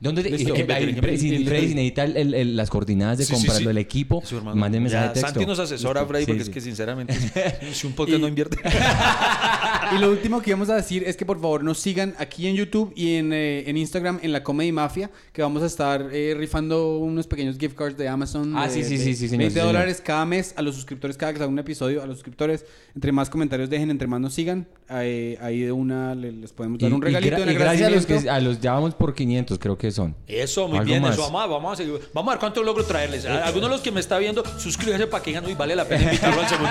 [0.05, 0.55] ¿Dónde te, Listo.
[0.55, 3.35] eh, ahí, Freddy, si Freddy, si necesita el- el- el- las coordenadas de Sí, sí,
[3.41, 3.71] comprarlo sí.
[3.71, 4.57] el equipo, Eso, hermano.
[4.57, 5.31] manden mensaje Ya, de texto.
[5.33, 6.09] Santi nos asesora, Listo.
[6.09, 6.51] Freddy, Sí, porque sí.
[6.51, 7.15] es que sinceramente,
[7.73, 8.59] si un podcast Y- no invierte.
[9.95, 12.57] Y lo último que íbamos a decir es que por favor nos sigan aquí en
[12.57, 16.35] YouTube y en, eh, en Instagram en la Comedy Mafia, que vamos a estar eh,
[16.37, 18.57] rifando unos pequeños gift cards de Amazon.
[18.57, 19.67] Ah, de- sí, sí, de sí, sí, señor, 20 sí, señor.
[19.75, 22.03] dólares cada mes a los suscriptores cada que salga un episodio.
[22.03, 26.15] A los suscriptores, entre más comentarios dejen, entre más nos sigan, eh, ahí de una
[26.15, 28.13] le- les podemos dar Y- un y regalito gra- de y gracias a los que
[28.15, 28.33] agradecimiento.
[28.33, 30.14] a los ya vamos por 500 creo que son.
[30.26, 31.01] Eso, muy bien.
[31.03, 31.14] más.
[31.14, 32.01] Eso, vamos a, vamos, a seguir.
[32.12, 33.24] vamos a ver cuánto logro traerles.
[33.26, 35.84] A- Alguno de los que me está viendo, suscríbase para que digan, uy, vale la
[35.86, 36.70] pena invitarlo al segundo.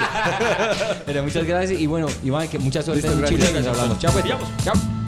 [1.05, 3.63] Pero muchas gracias y bueno, Iván, que mucha suerte Listo, en Chile.
[3.99, 4.25] Chao, pues.
[4.63, 5.02] Chao.